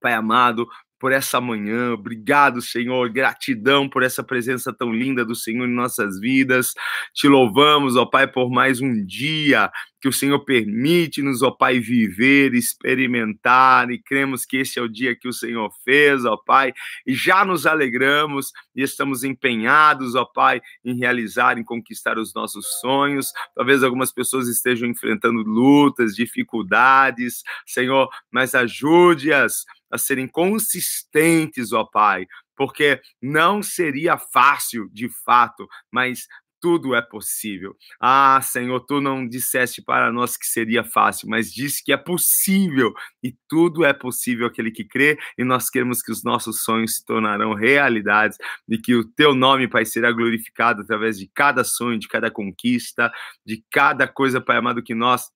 Pai 0.00 0.14
amado, 0.14 0.68
por 0.98 1.12
essa 1.12 1.40
manhã. 1.40 1.92
Obrigado, 1.92 2.60
Senhor. 2.60 3.08
Gratidão 3.10 3.88
por 3.88 4.02
essa 4.02 4.22
presença 4.22 4.72
tão 4.72 4.92
linda 4.92 5.24
do 5.24 5.34
Senhor 5.34 5.66
em 5.66 5.72
nossas 5.72 6.18
vidas. 6.18 6.72
Te 7.14 7.28
louvamos, 7.28 7.96
ó 7.96 8.04
Pai, 8.04 8.26
por 8.26 8.50
mais 8.50 8.80
um 8.80 9.04
dia 9.04 9.70
que 10.00 10.08
o 10.08 10.12
Senhor 10.12 10.38
permite-nos, 10.44 11.42
ó 11.42 11.50
Pai, 11.50 11.80
viver, 11.80 12.54
experimentar, 12.54 13.90
e 13.90 14.00
cremos 14.00 14.44
que 14.44 14.58
esse 14.58 14.78
é 14.78 14.82
o 14.82 14.88
dia 14.88 15.16
que 15.16 15.28
o 15.28 15.32
Senhor 15.32 15.70
fez, 15.84 16.24
ó 16.24 16.36
Pai, 16.36 16.72
e 17.06 17.14
já 17.14 17.44
nos 17.44 17.66
alegramos 17.66 18.52
e 18.76 18.82
estamos 18.82 19.24
empenhados, 19.24 20.14
ó 20.14 20.24
Pai, 20.24 20.60
em 20.84 20.96
realizar, 20.96 21.58
em 21.58 21.64
conquistar 21.64 22.18
os 22.18 22.32
nossos 22.32 22.66
sonhos. 22.80 23.32
Talvez 23.54 23.82
algumas 23.82 24.12
pessoas 24.12 24.48
estejam 24.48 24.88
enfrentando 24.88 25.42
lutas, 25.42 26.14
dificuldades, 26.14 27.42
Senhor, 27.66 28.08
mas 28.30 28.54
ajude-as 28.54 29.64
a 29.90 29.98
serem 29.98 30.28
consistentes, 30.28 31.72
ó 31.72 31.84
Pai, 31.84 32.26
porque 32.56 33.00
não 33.22 33.62
seria 33.62 34.18
fácil 34.18 34.88
de 34.92 35.08
fato, 35.24 35.66
mas 35.92 36.26
tudo 36.60 36.94
é 36.94 37.02
possível. 37.02 37.76
Ah, 38.00 38.40
Senhor, 38.42 38.80
tu 38.80 39.00
não 39.00 39.26
disseste 39.26 39.82
para 39.82 40.10
nós 40.12 40.36
que 40.36 40.46
seria 40.46 40.84
fácil, 40.84 41.28
mas 41.28 41.52
disse 41.52 41.82
que 41.84 41.92
é 41.92 41.96
possível 41.96 42.92
e 43.22 43.34
tudo 43.48 43.84
é 43.84 43.92
possível 43.92 44.46
aquele 44.46 44.70
que 44.70 44.84
crê 44.84 45.18
e 45.36 45.44
nós 45.44 45.70
queremos 45.70 46.02
que 46.02 46.10
os 46.10 46.22
nossos 46.22 46.62
sonhos 46.62 46.96
se 46.96 47.04
tornarão 47.04 47.54
realidades 47.54 48.38
e 48.68 48.78
que 48.78 48.94
o 48.94 49.04
teu 49.04 49.34
nome, 49.34 49.68
Pai, 49.68 49.84
será 49.84 50.10
glorificado 50.12 50.82
através 50.82 51.18
de 51.18 51.28
cada 51.32 51.64
sonho, 51.64 51.98
de 51.98 52.08
cada 52.08 52.30
conquista, 52.30 53.10
de 53.44 53.64
cada 53.70 54.06
coisa, 54.06 54.40
Pai 54.40 54.56
amado, 54.56 54.82
que 54.82 54.94
nós 54.94 55.30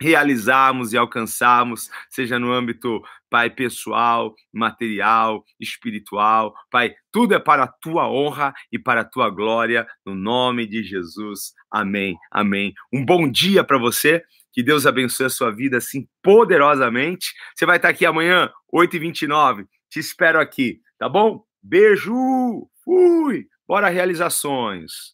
realizarmos 0.00 0.92
e 0.92 0.96
alcançarmos, 0.96 1.90
seja 2.10 2.38
no 2.38 2.52
âmbito, 2.52 3.02
Pai, 3.34 3.50
pessoal, 3.50 4.32
material, 4.52 5.44
espiritual. 5.58 6.54
Pai, 6.70 6.94
tudo 7.10 7.34
é 7.34 7.38
para 7.40 7.64
a 7.64 7.66
tua 7.66 8.08
honra 8.08 8.54
e 8.70 8.78
para 8.78 9.00
a 9.00 9.04
tua 9.04 9.28
glória, 9.28 9.84
no 10.06 10.14
nome 10.14 10.66
de 10.68 10.84
Jesus. 10.84 11.52
Amém. 11.68 12.16
Amém. 12.30 12.72
Um 12.92 13.04
bom 13.04 13.28
dia 13.28 13.64
para 13.64 13.76
você. 13.76 14.22
Que 14.52 14.62
Deus 14.62 14.86
abençoe 14.86 15.26
a 15.26 15.30
sua 15.30 15.50
vida 15.50 15.78
assim 15.78 16.06
poderosamente. 16.22 17.34
Você 17.56 17.66
vai 17.66 17.76
estar 17.76 17.88
aqui 17.88 18.06
amanhã, 18.06 18.48
8h29. 18.72 19.66
Te 19.90 19.98
espero 19.98 20.40
aqui, 20.40 20.80
tá 20.96 21.08
bom? 21.08 21.42
Beijo! 21.60 22.70
Fui! 22.84 23.48
Bora 23.66 23.88
realizações! 23.88 25.13